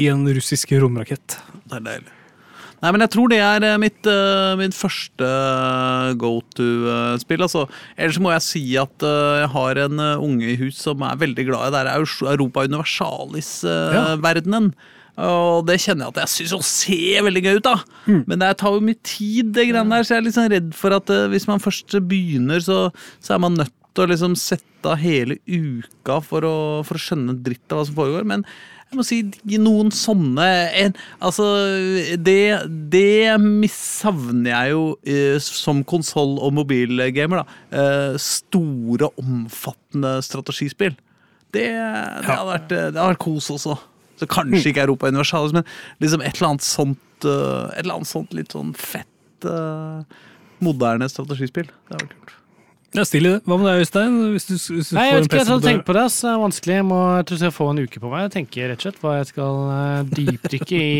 [0.00, 1.36] i en russisk romrakett.
[1.68, 2.13] Det er deilig.
[2.84, 5.24] Nei, men jeg tror det er eh, mitt, eh, mitt første
[6.20, 7.40] go to-spill.
[7.46, 7.64] altså.
[7.96, 11.16] Ellers må jeg si at eh, jeg har en eh, unge i hus som er
[11.22, 12.04] veldig glad i det her
[12.34, 14.68] Europa Universalis-verdenen.
[15.24, 17.76] Og det kjenner jeg at jeg syns ser veldig gøy ut, da.
[18.10, 18.22] Mm.
[18.26, 20.96] Men det tar jo mye tid, det greiene der, så jeg er sånn redd for
[20.96, 22.78] at eh, hvis man først begynner, så,
[23.22, 27.04] så er man nødt til å liksom sette av hele uka for å, for å
[27.04, 28.26] skjønne dritt av hva som foregår.
[28.28, 28.42] Men
[28.94, 30.48] jeg må si noen sånne
[30.80, 31.46] en, Altså,
[32.16, 32.38] det,
[32.92, 33.34] det
[33.72, 37.58] savner jeg jo eh, som konsoll- og mobilgamer, da.
[37.74, 40.94] Eh, store, omfattende strategispill.
[41.54, 43.76] Det, det, hadde vært, eh, det hadde vært kos også.
[44.20, 45.66] Så kanskje ikke Europa Universalis, men
[46.02, 50.22] liksom et eller annet sånt eh, Et eller annet sånt litt sånn fett eh,
[50.64, 51.66] moderne strategispill.
[51.66, 52.40] Det hadde vært kult.
[52.94, 53.40] Ja, Still i det.
[53.48, 54.18] Hva med deg, Øystein?
[54.36, 56.04] Hvis du, hvis du Nei, jeg vet ikke, jeg hadde tenkt på det.
[56.14, 56.74] Så Det er vanskelig.
[56.78, 58.22] Jeg, må, jeg tror jeg får få en uke på meg.
[58.28, 60.94] Jeg tenker rett og slett hva jeg skal eh, dypdykke i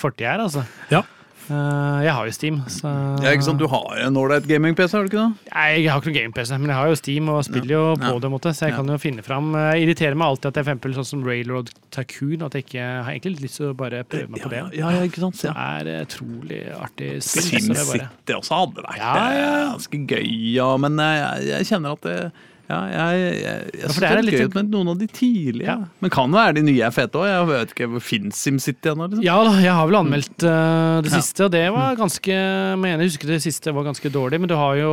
[0.00, 0.64] fortida her, altså.
[0.94, 1.02] Ja.
[1.48, 2.90] Eh, jeg har jo Steam, så
[3.24, 3.58] Ja, ikke sant?
[3.58, 5.52] Du har en ålreit gaming-PC, har du ikke det?
[5.54, 8.10] Nei, jeg har ikke noen gaming-PC, men jeg har jo Steam og spiller jo på
[8.12, 8.18] Ja.
[8.20, 8.76] det, måte, så jeg Ja.
[8.76, 9.52] kan jo finne fram.
[9.54, 13.04] Jeg irriterer meg alltid at jeg for sånn som Railroad Tacoon, at jeg ikke jeg
[13.04, 14.76] har egentlig litt lyst til å bare prøve meg på det.
[14.78, 15.40] Ja, ja, ikke sant?
[15.40, 17.60] Det er utrolig artig spill.
[17.60, 19.64] SimCity også hadde vært Ja, ja, ja.
[19.64, 22.32] eh, ganske gøy, ja, men eh, jeg, jeg kjenner at det,
[22.68, 25.64] Ja, jeg, jeg, jeg synes det er litt- gøy med noen av de tidlige.
[25.64, 25.76] Ja.
[26.04, 27.24] Men kan være de nye er fete òg.
[27.30, 29.06] Jeg vet ikke, Fins SimCity ennå?
[29.08, 29.24] Liksom?
[29.24, 33.00] Ja da, jeg har vel anmeldt uh, det siste, og det var ganske Jeg mener,
[33.06, 34.92] jeg husker det siste var ganske dårlig, men du har jo?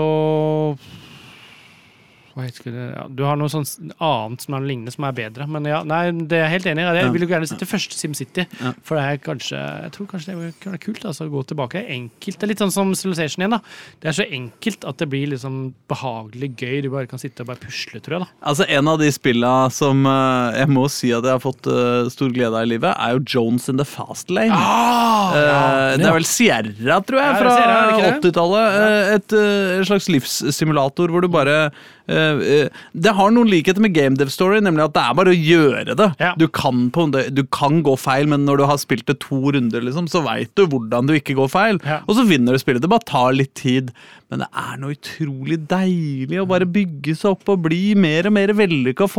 [2.35, 5.45] Ja, du har noe sånt annet som er lignende som er bedre.
[5.47, 6.87] Men ja, nei, det er jeg helt enig i.
[6.99, 8.43] Jeg vil jo gjerne sitte første SimCity.
[8.59, 8.73] Ja.
[8.83, 11.79] For det er kanskje Jeg tror kanskje det kunne være kult altså, å gå tilbake.
[11.79, 12.39] Det er Enkelt.
[12.39, 13.55] Det er litt sånn som Civilization igjen.
[13.55, 13.61] da
[14.03, 15.61] Det er så enkelt at det blir liksom
[15.91, 16.75] behagelig gøy.
[16.83, 18.27] Du bare kan sitte og bare pusle, tror jeg.
[18.27, 21.71] da Altså En av de spilla som eh, jeg må si at jeg har fått
[21.71, 24.51] eh, stor glede av i livet, er jo Jones in the Fast Lane.
[24.55, 28.19] Eh, det er vel Sierra, tror jeg, fra Sierra, er det ikke det?
[28.19, 28.79] 80-tallet.
[28.83, 31.59] Eh, et slags livssimulator hvor du bare
[32.05, 35.95] Det har noen likheter med Game Dev Story, nemlig at det er bare å gjøre
[35.97, 36.09] det.
[36.21, 36.33] Ja.
[36.39, 39.83] Du, kan på, du kan gå feil, men når du har spilt det to runder,
[39.85, 41.81] liksom, så veit du hvordan du ikke går feil.
[41.85, 42.01] Ja.
[42.05, 42.83] Og så vinner du spillet.
[42.83, 43.93] Det bare tar litt tid.
[44.31, 48.37] Men det er noe utrolig deilig å bare bygge seg opp og bli mer og
[48.37, 49.09] mer vellykka.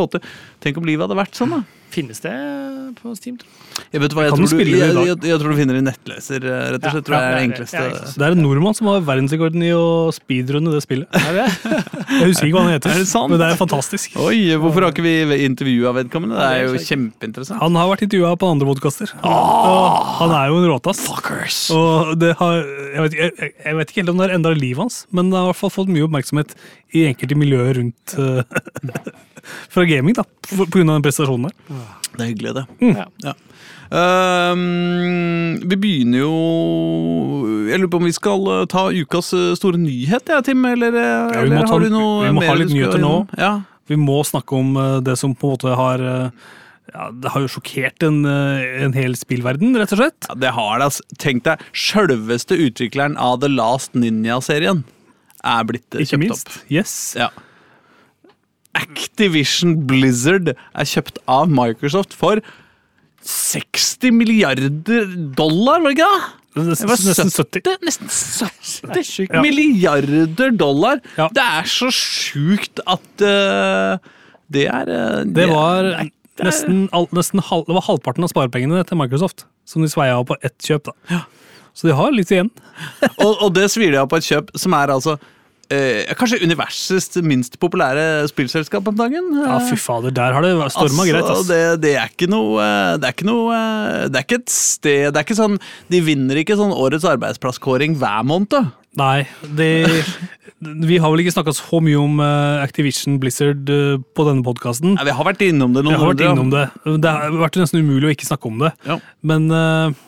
[0.62, 1.62] Tenk om livet hadde vært sånn, da.
[1.96, 2.32] Finnes det
[3.00, 3.38] på Steam?
[3.40, 3.48] tror
[3.92, 4.00] jeg?
[4.02, 6.44] Vet hva, jeg, tror du, spille jeg, jeg, jeg tror du finner det i nettleser,
[6.44, 7.06] eh, rett og Ja, slett.
[7.06, 7.82] tror jeg er det enkleste.
[7.82, 11.08] Ja, det er en nordmann som har verdensrekorden i å speedrunne det spillet.
[11.16, 11.46] Er det?
[12.16, 13.32] Jeg husker ikke hva han heter, Er det sant?
[13.32, 14.14] men det er fantastisk.
[14.22, 16.36] Oi, hvorfor har ikke vi intervjua vedkommende?
[16.38, 17.60] Det er jo kjempeinteressant.
[17.64, 19.12] Han har vært intervjua på andre podkaster.
[19.24, 21.02] Han er jo en råtass.
[21.06, 21.58] Fuckers!
[21.74, 25.02] Og det har, jeg, vet, jeg, vet ikke helt om det har endra livet hans,
[25.16, 26.54] men det har i hvert fall fått mye oppmerksomhet
[26.96, 28.42] i enkelte miljøer rundt eh,
[29.72, 31.82] fra gaming, da, av den prestasjonen der.
[32.16, 32.66] Det er hyggelig, det.
[32.80, 32.96] Mm.
[33.24, 33.34] Ja.
[33.96, 36.32] Ehm, vi begynner jo
[37.68, 40.64] Jeg lurer på om vi skal eh, ta ukas eh, store nyhet, ja, Tim?
[40.66, 42.72] Eller, eh, Ja, vi må eller ta- har du noe vi må mer ha litt
[42.74, 43.14] nyheter nå.
[43.38, 43.52] Ja.
[43.86, 44.72] Vi må snakke om
[45.06, 49.76] det som på en måte har ja, Det har jo sjokkert en, en hel spillverden,
[49.78, 50.26] rett og slett.
[50.30, 50.86] Ja, det har det.
[50.90, 51.00] ass.
[51.22, 54.82] Tenk deg, sjølveste utvikleren av The Last Ninja-serien
[55.46, 56.48] er blitt Ikke kjøpt minst.
[56.50, 56.70] opp.
[56.74, 56.94] Yes.
[57.18, 57.28] Ja.
[58.76, 62.42] Activision Blizzard er kjøpt av Microsoft for
[63.26, 65.06] 60 milliarder
[65.36, 66.26] dollar, var det ikke det?
[66.56, 67.72] Var Nesten 70.
[67.84, 69.26] Nesten 70.
[69.28, 69.42] Ja.
[69.44, 71.02] milliarder dollar!
[71.18, 71.26] Ja.
[71.34, 73.98] Det er så sjukt at uh,
[74.52, 78.30] det er eh, Det var det er- nesten, all, nesten halv, det var halvparten av
[78.32, 80.92] sparepengene til Microsoft som de sveia av på ett kjøp.
[81.10, 81.22] da.
[81.76, 82.50] Så de har litt igjen.
[83.24, 85.16] og, og det svir de av på et kjøp som er altså
[85.72, 89.28] eh, kanskje universets minst populære spillselskap om dagen.
[89.42, 91.28] Ja, fy fader, der har det storma greit.
[91.32, 91.46] ass.
[91.50, 94.52] Det, det er ikke noe eh, Det er ikke noe eh, Det er ikke et
[94.52, 95.58] sted Det er ikke sånn
[95.92, 98.72] De vinner ikke sånn årets arbeidsplasskåring hver måned.
[98.96, 99.26] Nei,
[99.58, 99.70] det,
[100.64, 104.96] vi har vel ikke snakka så mye om eh, Activision Blizzard eh, på denne podkasten.
[104.96, 106.64] Vi har vært innom det noen innom det.
[107.04, 108.72] Det har vært nesten umulig å ikke snakke om det.
[108.88, 108.96] Ja.
[109.20, 109.98] Men eh,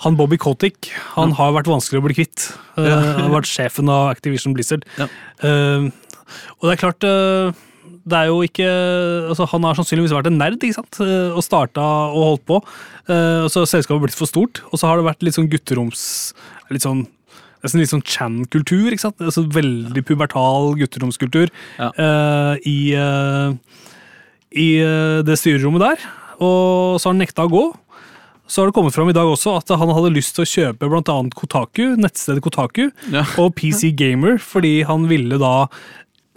[0.00, 2.46] han Bobby Kotick han har vært vanskelig å bli kvitt.
[2.76, 2.98] Ja.
[2.98, 4.86] Han har vært sjefen av Activision Blizzard.
[5.00, 5.08] Ja.
[5.44, 5.90] Uh,
[6.60, 7.52] og det er klart uh,
[8.10, 8.66] det er jo ikke,
[9.30, 11.00] altså Han har sannsynligvis vært en nerd ikke sant?
[11.04, 12.60] Eh, og starta og holdt på.
[13.10, 15.50] Eh, og så har selskapet blitt for stort, og så har det vært litt sånn
[15.52, 16.04] gutteroms
[16.72, 17.06] litt sånn
[17.60, 18.86] Nesten litt sånn Chan-kultur.
[18.88, 19.18] ikke sant?
[19.20, 21.90] Altså Veldig pubertal gutteromskultur Ja.
[21.92, 23.52] eh, i, eh,
[24.56, 26.06] i eh, det styrerommet der.
[26.40, 27.64] Og så har han nekta å gå.
[28.50, 30.88] Så har det kommet fram i dag også at han hadde lyst til å kjøpe
[31.12, 33.22] annet Kotaku, nettstedet Kotaku, Ja.
[33.38, 35.68] og PC Gamer, fordi han ville da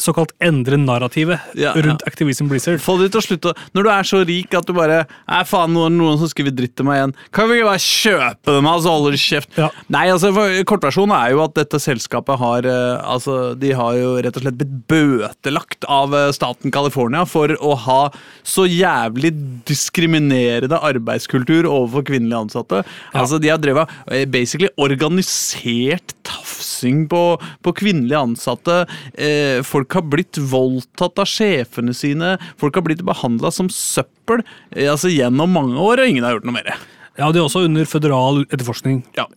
[0.01, 2.09] såkalt endre narrativet Ja, rundt ja.
[2.09, 2.81] Activision Blizzard.
[2.81, 5.73] Få de til å slutte Når du er så rik at du bare Nei, faen,
[5.75, 7.13] noen, noen som skriver dritt til meg igjen.
[7.35, 9.59] Kan vi ikke bare kjøpe dem, så holder du kjeft?
[9.59, 9.69] Ja.
[9.93, 10.31] Nei, altså,
[10.69, 14.57] kortversjonen er jo at dette selskapet har eh, Altså, de har jo rett og slett
[14.59, 17.99] blitt bøtelagt av eh, staten California for å ha
[18.47, 19.33] så jævlig
[19.69, 22.81] diskriminerende arbeidskultur overfor kvinnelige ansatte.
[23.13, 27.23] Altså, de har drevet eh, basically organisert tafsing på,
[27.63, 28.83] på kvinnelige ansatte.
[29.13, 32.37] Eh, folk har blitt voldtatt av sjefene sine.
[32.61, 36.47] Folk har blitt behandla som søppel eh, altså gjennom mange år, og ingen har gjort
[36.47, 36.71] noe mer.
[37.19, 39.03] Ja, De er også under føderal etterforskning.
[39.17, 39.27] Ja.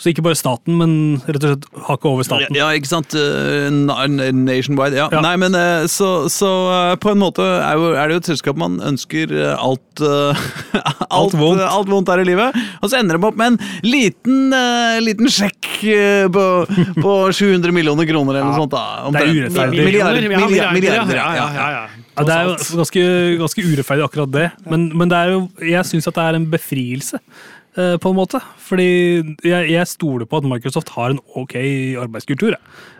[0.00, 0.92] Så ikke bare staten, men
[1.26, 2.56] rett og slett hakket over staten.
[2.56, 3.12] Ja, ikke sant?
[3.12, 4.96] Eh, Nationwide.
[4.96, 5.10] Ja.
[5.12, 5.20] Ja.
[5.20, 8.30] Nei, men eh, så, så eh, på en måte er, jo, er det jo et
[8.32, 9.34] selskap man ønsker
[9.66, 11.60] alt alt, vondt.
[11.66, 12.56] alt vondt her i livet.
[12.80, 14.56] Og så ender de opp med en liten,
[15.04, 15.68] liten sjekk
[16.32, 16.46] på,
[17.04, 18.72] på 700 millioner kroner eller noe sånt.
[18.72, 19.10] da.
[19.12, 19.84] Det er urettferdig.
[19.84, 22.24] Milliarder, ja, milliarder, milliarder, milliarder, ja, ja, ja, ja.
[22.26, 23.04] Det er jo ganske,
[23.40, 24.48] ganske urettferdig, akkurat det.
[24.68, 25.40] Men, men det er jo,
[25.70, 27.20] jeg syns at det er en befrielse,
[27.78, 28.40] eh, på en måte.
[28.66, 28.88] Fordi
[29.46, 31.54] jeg, jeg stoler på at Microsoft har en ok
[32.02, 32.56] arbeidskultur.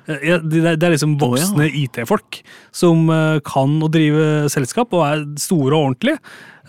[0.07, 0.39] Eh.
[0.47, 2.41] Det, er- det er liksom voksne IT-folk
[2.75, 6.19] som eh, kan å drive selskap og er store og ordentlige.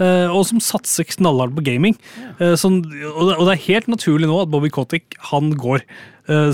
[0.02, 1.96] eh, Og som satser knallhardt på gaming.
[2.40, 2.82] Sånn,
[3.16, 5.86] og det og det er helt naturlig nå at Bobby Kotick han går.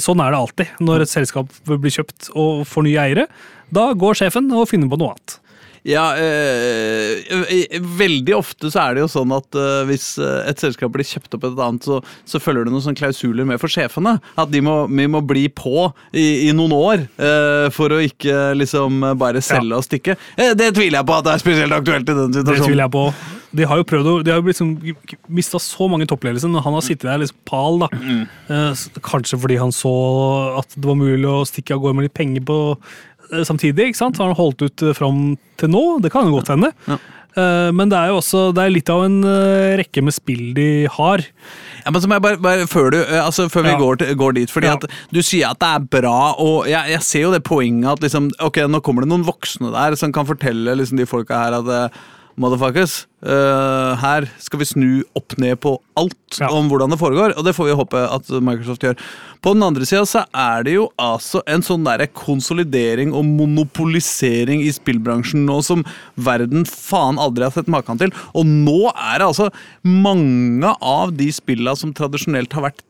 [0.01, 3.25] Sånn er det alltid når et selskap blir kjøpt og får nye eiere.
[3.69, 5.35] Da går sjefen og finner på noe annet.
[5.87, 11.07] Ja, øh, veldig ofte så er det jo sånn at øh, hvis et selskap blir
[11.07, 14.17] kjøpt opp et annet, så, så følger det noen sånne klausuler med for sjefene.
[14.35, 18.51] At de må, vi må bli på i, i noen år øh, for å ikke
[18.59, 20.17] liksom bare selge og stikke.
[20.35, 22.51] Det tviler jeg på at det er spesielt aktuelt i den situasjonen.
[22.51, 23.07] Det tviler jeg på.
[23.57, 24.73] De har jo prøvd å, de har liksom
[25.33, 27.79] mista så mange toppledelser når han har sittet der liksom pal.
[27.85, 27.87] da.
[28.51, 29.93] Eh, Kanskje fordi han så
[30.59, 32.57] at det var mulig å stikke av gårde med litt penger på
[33.47, 33.89] samtidig.
[33.91, 34.17] ikke sant?
[34.17, 35.99] Har han holdt ut eh, fram til nå?
[36.01, 36.71] Det kan jo godt hende.
[36.87, 36.97] Ja.
[37.37, 40.53] Eh, Men det er jo også det er litt av en eh, rekke med spill
[40.57, 41.21] de har.
[41.85, 43.77] Ja, men så må jeg bare, bare Før, du, eh, altså, før vi Ja.
[43.77, 44.73] går, til, går dit fordi Ja.
[44.73, 47.99] at Du sier at det er bra, og jeg, jeg ser jo det poenget at
[48.01, 51.59] liksom, ok, nå kommer det noen voksne der som kan fortelle liksom, de folka her
[51.61, 51.99] at eh,
[52.37, 56.51] Motherfuckers, Uh, her skal vi snu opp ned på alt Ja.
[56.53, 58.93] om hvordan det foregår, og det får vi håpe at Microsoft gjør.
[59.41, 64.61] På den andre sida så er det jo altså en sånn derre konsolidering og monopolisering
[64.61, 65.81] i spillbransjen nå som
[66.15, 68.13] verden faen aldri har sett maken til.
[68.37, 69.49] Og nå er det altså
[69.81, 72.85] mange av de spilla som tradisjonelt har vært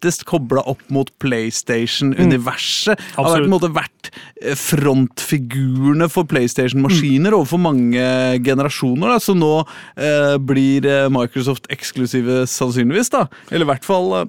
[0.00, 3.00] tettest kobla opp mot PlayStation-universet.
[3.16, 4.10] Har vært, måte vært
[4.42, 8.06] eh, frontfigurene for PlayStation-maskiner overfor mange
[8.44, 9.52] generasjoner, da, Så nå
[9.96, 13.10] eh, blir eh, Microsoft-eksklusive sannsynligvis.
[13.14, 13.26] da.
[13.50, 14.26] Eller i hvert fall eh,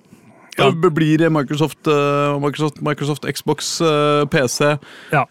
[0.58, 0.72] Ja.
[0.74, 3.78] blir Microsoft, eh, Microsoft, Microsoft Xbox,
[4.32, 4.80] PC
[5.14, 5.26] Ja.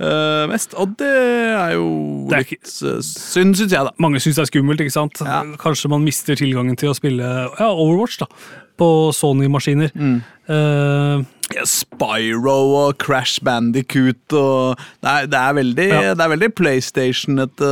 [0.47, 0.75] mest.
[0.79, 2.67] Og det er jo Det er litt
[3.03, 3.91] synd, syns jeg, da.
[3.99, 4.81] Mange syns det er skummelt.
[4.81, 5.19] ikke sant?
[5.21, 5.43] Ja.
[5.59, 7.25] Kanskje man mister tilgangen til å spille
[7.59, 8.27] ja, Overwatch da,
[8.79, 9.91] på Sony-maskiner.
[9.95, 10.19] Mm.
[10.51, 11.25] Uh,
[11.55, 16.15] Ja, Spyro og Crash Bandicoot og Det er, det er veldig, Ja.
[16.19, 17.71] det veldig PlayStation-ete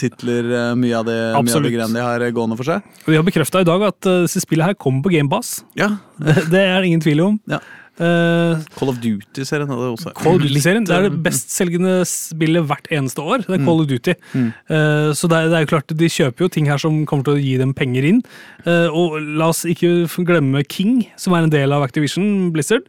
[0.00, 2.82] titler, uh, mye av det, mye av det greiene de har eh, gående for seg.
[3.06, 5.60] og de har bekrefta i dag at uh, disse spillene her kommer på GameBass.
[5.78, 7.40] Ja, Det, det er det ingen tvil om.
[7.46, 7.60] ja.
[7.96, 10.10] Eh, Call of Duty-serien hadde også.
[10.18, 13.46] Call of Duty-serien det er det bestselgende spillet hvert eneste år.
[13.46, 14.14] Det er Call of Duty.
[14.36, 17.24] Eh, så det er, det er jo klart De kjøper jo ting her som kommer
[17.24, 18.20] til å gi dem penger inn.
[18.66, 22.84] Uh, og la oss ikke glemme King, som er en del av Activision Blizzard.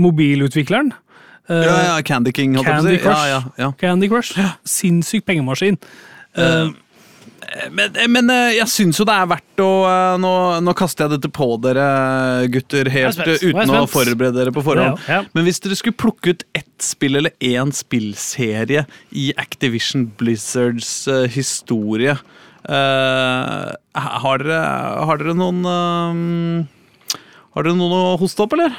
[0.00, 0.92] Mobilutvikleren.
[1.48, 3.02] Eh, Ja, ja, Candy King, holdt jeg på å Candy si.
[3.04, 3.26] Crush.
[3.30, 3.72] Ja, ja, ja.
[3.80, 4.36] Candy Crush.
[4.68, 5.78] Sinnssyk pengemaskin.
[6.36, 6.68] Eh,
[7.74, 10.32] Men, men eh, jeg syns jo det er verdt å eh, Nå,
[10.62, 11.86] nå kaster jeg dette på dere,
[12.52, 15.00] gutter, helt eh, uten er å forberede dere på forhånd.
[15.08, 15.24] Ja, ja.
[15.34, 21.26] Men hvis dere skulle plukke ut ett spill eller én spillserie i Activision Blizzards uh,
[21.30, 23.66] historie uh,
[23.98, 24.62] har, dere,
[25.10, 27.18] har dere noen uh,
[27.56, 28.78] Har dere noen å hoste opp, eller?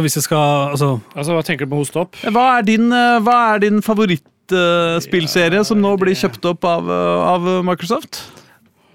[0.00, 2.16] hvis jeg skal altså, Altså, Hva tenker du på hoste opp?
[2.22, 3.82] Hva er din, eh, hva er din
[4.52, 8.22] favorittspillserie som nå blir kjøpt opp av, eh, av Microsoft?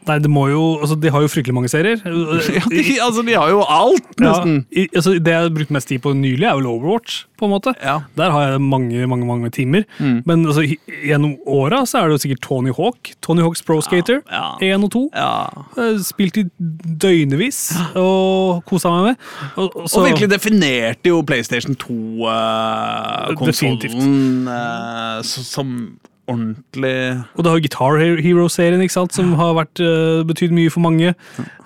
[0.08, 2.00] Nei, det må jo altså, De har jo fryktelig mange serier.
[2.52, 4.56] Ja, de, altså, de har jo alt, nesten.
[4.72, 7.26] Ja, i, altså, det jeg har brukt mest tid på nylig, er vel Overwatch.
[7.38, 7.74] på en måte.
[7.82, 8.00] Ja.
[8.18, 9.86] Der har jeg mange mange, mange timer.
[10.00, 10.66] Men altså,
[11.06, 13.14] gjennom åra så er det jo sikkert Tony Hawk.
[13.22, 14.58] Tony Hawks Pro Skater ja.
[14.62, 15.04] 1 og 2.
[15.16, 15.32] Ja.
[15.78, 16.46] Eh, Spilt i
[17.02, 17.62] døgnevis
[17.98, 19.26] og kosa meg med.
[19.56, 25.26] Og, og, så, Og virkelig definerte jo PlayStation 2-konsollen Definitivt.
[25.26, 25.76] som
[26.32, 26.94] ordentlig
[27.36, 30.84] Og det har jo Guitar Hero-serien, ikke sant, som har vært, uh, betydd mye for
[30.86, 31.14] mange.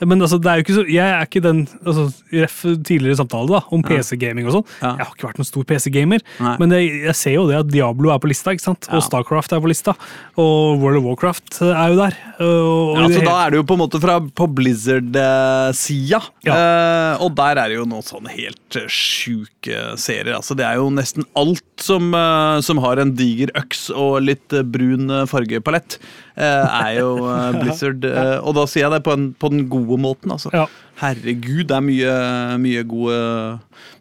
[0.01, 3.53] Men altså, det er jo ikke så, jeg er ikke den altså, Ref tidligere samtale
[3.53, 4.67] da, om PC-gaming og sånn.
[4.81, 4.93] Ja.
[4.99, 6.25] Jeg har ikke vært noen stor PC-gamer,
[6.61, 8.89] men jeg, jeg ser jo det at Diablo er på lista, ikke sant?
[8.91, 9.95] og Starcraft er på lista,
[10.41, 12.17] og World of Warcraft eh, er jo der.
[12.39, 16.21] Og, Ja, altså, Da er det jo på en måte fra på Blizzard-sida.
[16.45, 16.55] Ja.
[16.55, 20.35] Eh, og der er det jo noen sånne helt sjuke serier.
[20.37, 24.53] Altså, det er jo nesten alt som, eh, som har en diger øks og litt
[24.55, 25.99] eh, brun eh, fargepalett,
[26.35, 27.11] er jo
[27.61, 28.03] Blizzard.
[28.43, 30.33] Og da sier jeg det på, en, på den gode måten.
[30.35, 30.51] Altså.
[30.55, 30.65] Ja.
[30.99, 32.15] Herregud, det er mye,
[32.63, 33.19] mye, gode,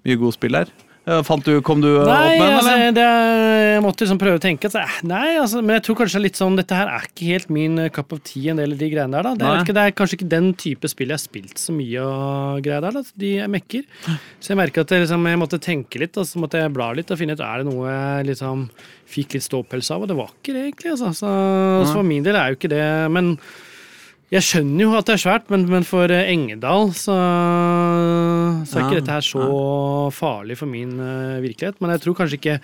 [0.07, 0.73] mye gode spill her.
[1.05, 3.07] Eh, Fant du, kom du eh, Nei, opp med den, altså, det,
[3.75, 4.71] jeg måtte liksom prøve å tenke.
[4.71, 7.51] Altså, eh, nei, altså, men jeg tror kanskje litt sånn Dette her er ikke helt
[7.53, 9.29] min cup of tea, en del av de greiene der.
[9.29, 9.35] da.
[9.37, 12.07] Det, er, ikke, det er kanskje ikke den type spill jeg har spilt så mye
[12.09, 12.97] og greier der.
[12.97, 13.05] da.
[13.25, 13.85] De er mekker.
[14.41, 16.89] Så jeg merker at jeg, liksom, jeg måtte tenke litt, og så måtte jeg bla
[16.97, 18.67] litt og finne ut er det noe jeg liksom
[19.15, 20.97] fikk litt ståpels av, og det var ikke det, egentlig.
[20.97, 21.13] Altså.
[21.21, 21.37] Så,
[21.85, 23.35] så for min del er jo ikke det Men
[24.33, 27.15] jeg skjønner jo at det er svært, men, men for eh, Engedal så,
[28.67, 29.45] så er ikke Ja, dette her så
[30.15, 31.77] farlig for min uh, virkelighet.
[31.83, 32.57] Men jeg tror kanskje ikke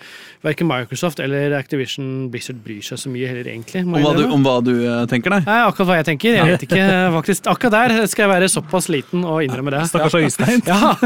[0.45, 3.83] verken Microsoft eller Activision Blizzard bryr seg så mye heller, egentlig.
[3.85, 5.41] Om hva du, om hva du eh, tenker, nei?
[5.45, 6.37] Nei, akkurat hva jeg tenker.
[6.39, 6.87] Jeg vet ikke,
[7.17, 7.47] faktisk.
[7.53, 9.85] Akkurat der skal jeg være såpass liten og innrømme det.
[9.91, 10.65] Stakkars Øystein.
[10.67, 10.95] Ja.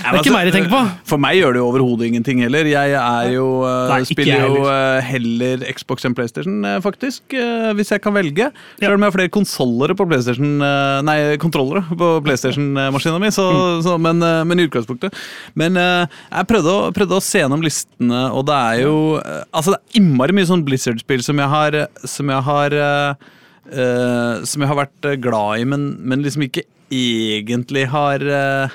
[0.00, 0.78] Det er ikke meg de tenker på.
[1.10, 2.64] For meg gjør det jo overhodet ingenting heller.
[2.70, 7.34] Jeg er jo, uh, Nei, spiller jeg jo uh, heller Xbox enn PlayStation, eh, faktisk.
[7.36, 8.46] eh, Hvis jeg kan velge.
[8.80, 9.59] Selv om jeg har flere konsoller
[9.98, 13.46] på PlayStation eh, Nei, kontrollere på PlayStation-maskina mi, så,
[13.84, 15.16] så, men, eh, men i utgangspunktet.
[15.58, 19.74] Men eh, jeg prøvde å, prøvde å se gjennom listene, og det er jo Altså,
[19.74, 21.76] det er innmari mye sånn Blizzard-spill som jeg har
[22.08, 23.30] Som jeg har eh,
[24.48, 28.72] Som jeg har vært glad i, men, men liksom ikke egentlig har uh,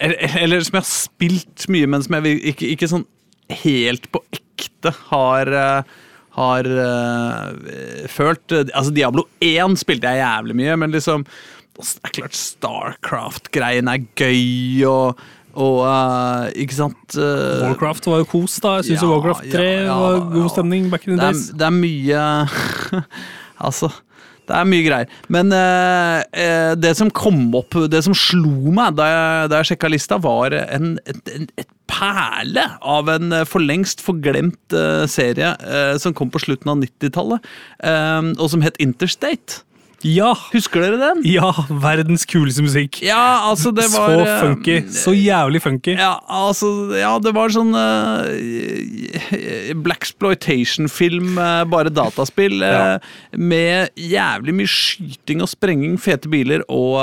[0.00, 3.06] eller, eller som jeg har spilt mye, men som jeg ikke, ikke sånn
[3.64, 5.98] helt på ekte har eh,
[6.36, 11.24] har uh, følt Altså, Diablo 1 spilte jeg jævlig mye, men liksom
[11.80, 15.18] Det er klart Starcraft-greien er gøy, og,
[15.54, 17.16] og uh, Ikke sant?
[17.16, 18.76] uh, Warcraft var jo kos, da.
[18.80, 21.48] Jeg syns Ja, Warcraft 3 ja, ja, var god stemning back in the days.
[21.50, 22.22] det er mye
[23.66, 23.90] Altså
[24.50, 25.10] det er mye greier.
[25.30, 29.68] Men eh, eh, det som kom opp, det som slo meg da jeg, da jeg
[29.68, 35.06] sjekka lista, var en, et, et, et perle av en eh, for lengst forglemt eh,
[35.10, 37.50] serie eh, som kom på slutten av 90-tallet,
[37.84, 39.64] eh, og som het Interstate.
[40.06, 40.30] Ja!
[40.54, 41.20] Husker dere den?
[41.28, 41.50] Ja,
[41.82, 43.02] verdens kuleste musikk.
[43.04, 44.78] Ja, altså, det var så funky.
[44.96, 45.92] Så jævlig funky.
[45.98, 48.24] Ja, altså, ja, det var sånn uh,
[49.84, 52.98] Blaxploitation-film, uh, bare dataspill, Ja.
[53.36, 56.96] med jævlig mye skyting og sprenging, fete biler og,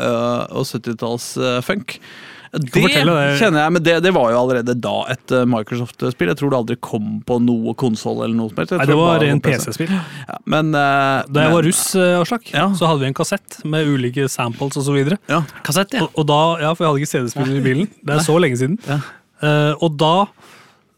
[0.00, 1.98] uh, og 70-talls-funk.
[2.00, 3.36] det fortelle det.
[3.38, 6.32] kjenner jeg, men det, det var jo allerede da et uh, Microsoft-spill.
[6.32, 8.74] Jeg tror det aldri kom på noe konsoll eller noe som helst.
[8.74, 9.68] Nei, det var en PC.
[9.68, 9.92] PC-spill.
[9.94, 12.66] Ja, men uh, Da jeg men- var russ, eh, Aslak, Ja.
[12.74, 14.98] så hadde vi en kassett med ulike samples osv.
[15.30, 15.44] Ja.
[15.66, 16.08] Kassett, ja.
[16.08, 17.90] Og, og da, ja, for jeg hadde ikke CD-spiller i bilen.
[18.02, 18.78] Det er så lenge siden.
[18.88, 18.98] Ja.
[19.40, 20.14] Uh, og da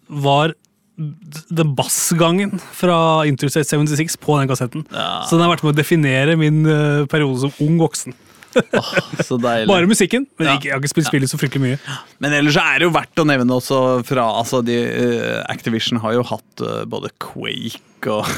[0.09, 0.57] var
[1.03, 4.84] den bassgangen fra Interstate 76 på den kassetten.
[4.92, 8.12] Så den har vært med å definere min uh, periode som ung voksen.
[9.28, 9.68] Så deilig.
[9.70, 10.57] Bare musikken, men Ja.
[10.57, 11.78] ikke, jeg har ikke spilt spillet så fryktelig mye.
[12.22, 16.16] Men ellers er det jo verdt å nevne også fra altså de, uh, Activision har
[16.18, 18.28] jo hatt uh, både Quake og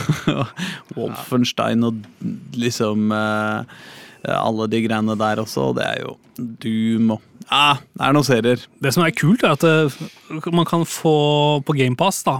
[0.96, 2.00] Wolfenstein og
[2.58, 3.64] liksom uh,
[4.24, 7.20] alle de greiene der også, og det er jo Doom og
[7.52, 8.62] ah, Det er noen serier.
[8.82, 12.38] Det som er kult, er at man kan få på GamePass da,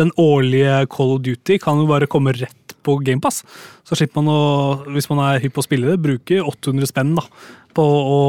[0.00, 3.42] Den årlige Call of Duty kan jo bare komme rett på GamePass.
[3.88, 4.40] Så slipper man å,
[4.94, 7.24] hvis man er hypp på å spille det, bruke 800 spenn da,
[7.76, 8.22] på å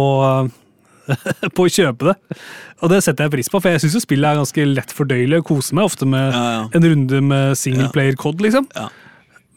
[1.56, 2.40] på å kjøpe det.
[2.84, 5.42] Og det setter jeg pris på, for jeg syns spillet er ganske lett fordøyelig.
[5.42, 6.62] å koser meg ofte med Ja, ja.
[6.80, 8.70] en runde med singleplayer-cod, liksom.
[8.78, 8.88] Ja.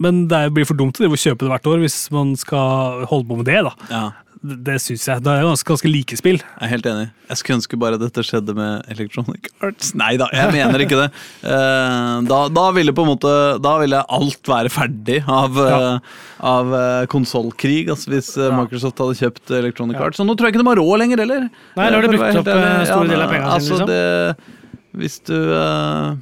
[0.03, 3.37] Men det blir for dumt å kjøpe det hvert år hvis man skal holde på
[3.41, 3.63] med det.
[3.65, 3.73] da.
[3.89, 4.05] Ja,
[4.47, 5.23] Det, det syns jeg.
[5.25, 6.37] Det er ganske, ganske like spill.
[6.37, 7.07] jeg er helt enig.
[7.31, 9.95] Jeg skulle ønske bare dette skjedde med Electronic Arts.
[10.03, 11.07] Nei da, jeg mener ikke det.
[11.49, 13.33] Eh, da, da ville på en måte
[13.65, 15.79] Da ville alt være ferdig av, Ja.
[15.97, 16.21] uh,
[16.53, 18.61] av uh, konsollkrig, altså hvis eh, Ja.
[18.61, 19.97] Microsoft hadde kjøpt Electronic.
[19.97, 20.21] Arts.
[20.21, 21.49] Og nå tror jeg ikke de har råd lenger heller.
[21.81, 23.57] Nei, nå har de Eh, brukt opp, en stor eh, store deler av pengene sine,
[23.57, 23.89] altså, liksom.
[23.89, 24.61] Det,
[25.01, 26.15] hvis du eh,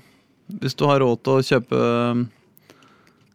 [0.63, 2.25] Hvis du har råd til å kjøpe eh,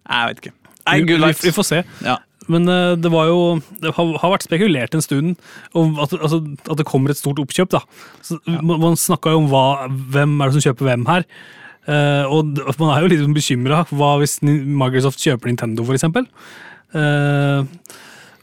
[0.10, 0.56] Jeg vet ikke.
[0.90, 1.84] Nei, gud vi, vi får se.
[2.06, 2.18] Ja.
[2.50, 3.40] Men eh, det var jo
[3.82, 5.36] Det har, har vært spekulert en stund
[5.78, 7.72] om at, altså, at det kommer et stort oppkjøp.
[7.76, 7.84] da.
[8.26, 11.28] Så, Man, man snakka jo om hva, hvem er det som kjøper hvem her.
[11.90, 13.84] Uh, og man er jo litt bekymra.
[13.90, 16.28] Hva hvis Microsoft kjøper Nintendo, for eksempel?
[16.98, 17.62] Eh,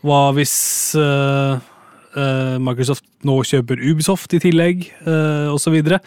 [0.06, 0.56] hva hvis
[0.98, 1.58] uh,
[2.14, 5.66] uh, Microsoft nå kjøper Ubisoft i tillegg, uh, osv.
[5.66, 6.00] Så, videre.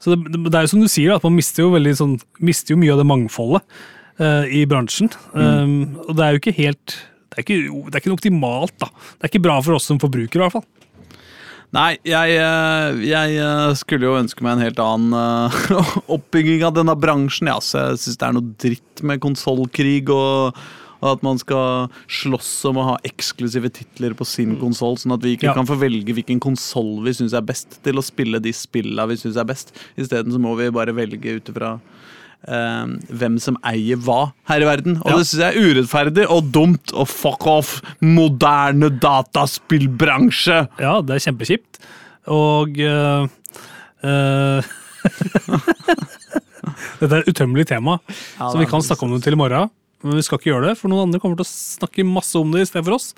[0.00, 2.74] så det, det er jo som du sier, at man mister jo, veldig, sånn, mister
[2.74, 3.80] jo mye av det mangfoldet
[4.18, 5.10] eh, i bransjen.
[5.32, 6.98] Um, og det er jo ikke helt
[7.28, 8.88] det er ikke, det er ikke noe optimalt, da.
[8.90, 10.64] Det er ikke bra for oss som forbrukere, i hvert fall.
[11.76, 15.52] Nei, jeg, eh, jeg eh, skulle jo ønske meg en helt annen
[16.16, 17.50] oppbygging av denne bransjen.
[17.52, 20.56] Ja, så jeg syns det er noe dritt med konsollkrig og,
[21.02, 25.22] og at man skal slåss om å ha eksklusive titler på sin konsoll, sånn at
[25.22, 25.54] vi ikke Ja.
[25.60, 29.20] kan få velge hvilken konsoll vi syns er best til å spille de spilla vi
[29.20, 29.76] syns er best.
[30.00, 31.76] Isteden så må vi bare velge ut ifra
[32.46, 34.98] hvem som eier hva her i verden.
[35.02, 35.16] Og Ja.
[35.18, 40.68] det syns jeg er urettferdig og dumt og fuck off, moderne dataspillbransje!
[40.80, 41.80] Ja, det er kjempekjipt.
[42.28, 43.26] Og uh,
[44.04, 44.62] uh,
[47.00, 47.98] Dette er et utømmelig tema,
[48.38, 49.70] Ja, så vi kan snakke om det til i morgen.
[50.04, 52.52] Men vi skal ikke gjøre det, for noen andre kommer til å snakke masse om
[52.54, 53.14] det i stedet for oss.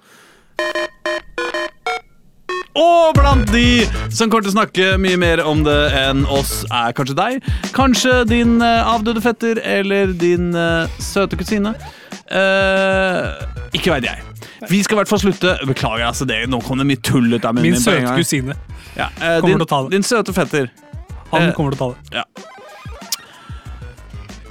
[2.79, 3.83] Og blant de
[4.15, 7.49] som kommer til å snakke mye mer om det enn oss, er kanskje deg.
[7.75, 11.73] Kanskje din eh, avdøde fetter eller din eh, søte kusine.
[12.31, 13.25] Eh,
[13.75, 14.23] ikke veit jeg.
[14.71, 15.57] Vi skal i hvert fall slutte.
[15.67, 18.55] Beklager, altså det, nå kom det mye tull ut av munnen Min søte kusine.
[18.95, 19.93] Ja, eh, kommer din, til å ta det.
[19.97, 20.71] din søte fetter.
[21.33, 22.21] Han Eh, kommer til å ta det.
[22.21, 22.25] Ja.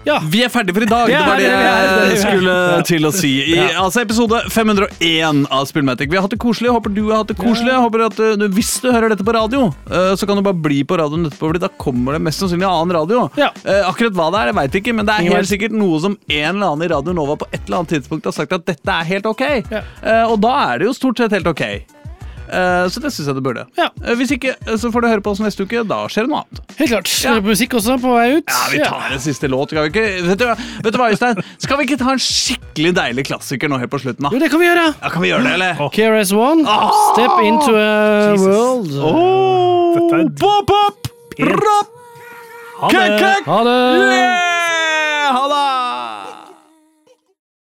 [0.07, 0.19] Ja.
[0.31, 1.11] Vi er ferdige for i dag.
[1.11, 2.55] Ja, det var det jeg skulle
[2.87, 3.31] til å si.
[3.53, 6.09] I altså episode 501 av Spillmatic.
[6.11, 6.71] Vi har hatt det koselig.
[6.73, 7.75] Håper du har hatt det koselig.
[7.75, 10.81] Håper at du, Hvis du hører dette på radio, uh, så kan du bare bli
[10.87, 13.27] på radioen etterpå, Fordi da kommer det mest sannsynlig annen radio.
[13.39, 13.51] Ja.
[13.65, 16.17] Uh, akkurat hva det er, jeg veit ikke, men det er helt sikkert noe som
[16.17, 18.99] en eller annen i Radio Nova på et eller annet tidspunkt har sagt at dette
[18.99, 19.45] er helt ok.
[19.69, 19.85] Ja.
[20.29, 21.65] Og da er det jo stort sett helt ok.
[22.49, 23.65] Eh, så det syns jeg du burde.
[23.77, 23.89] Ja.
[24.03, 25.83] Eh, hvis ikke, eh, så får du høre på oss neste uke.
[25.87, 26.61] Da skjer det noe annet.
[26.79, 27.11] Helt klart.
[27.29, 28.49] Hører på musikk også på vei ut.
[28.49, 29.69] Ja, Vi tar en siste låt.
[29.73, 30.45] Skal vi ikke, vet, du,
[30.83, 31.43] vet du hva, Øystein?
[31.61, 34.25] Skal vi ikke ta en skikkelig deilig klassiker nå helt på slutten?
[34.25, 34.33] da?
[34.33, 34.87] Jo, det kan vi gjøre.
[35.01, 35.83] Ja, Kan vi gjøre det, eller?
[35.93, 36.65] KRS-One,
[37.13, 38.47] Step into a Jesus.
[38.47, 38.91] world.
[38.97, 41.49] Oh, Dette er pop, pop, pent.
[41.53, 41.95] rap,
[42.79, 43.43] Ha det!
[43.45, 43.77] Ha det!
[43.99, 44.58] Yeah!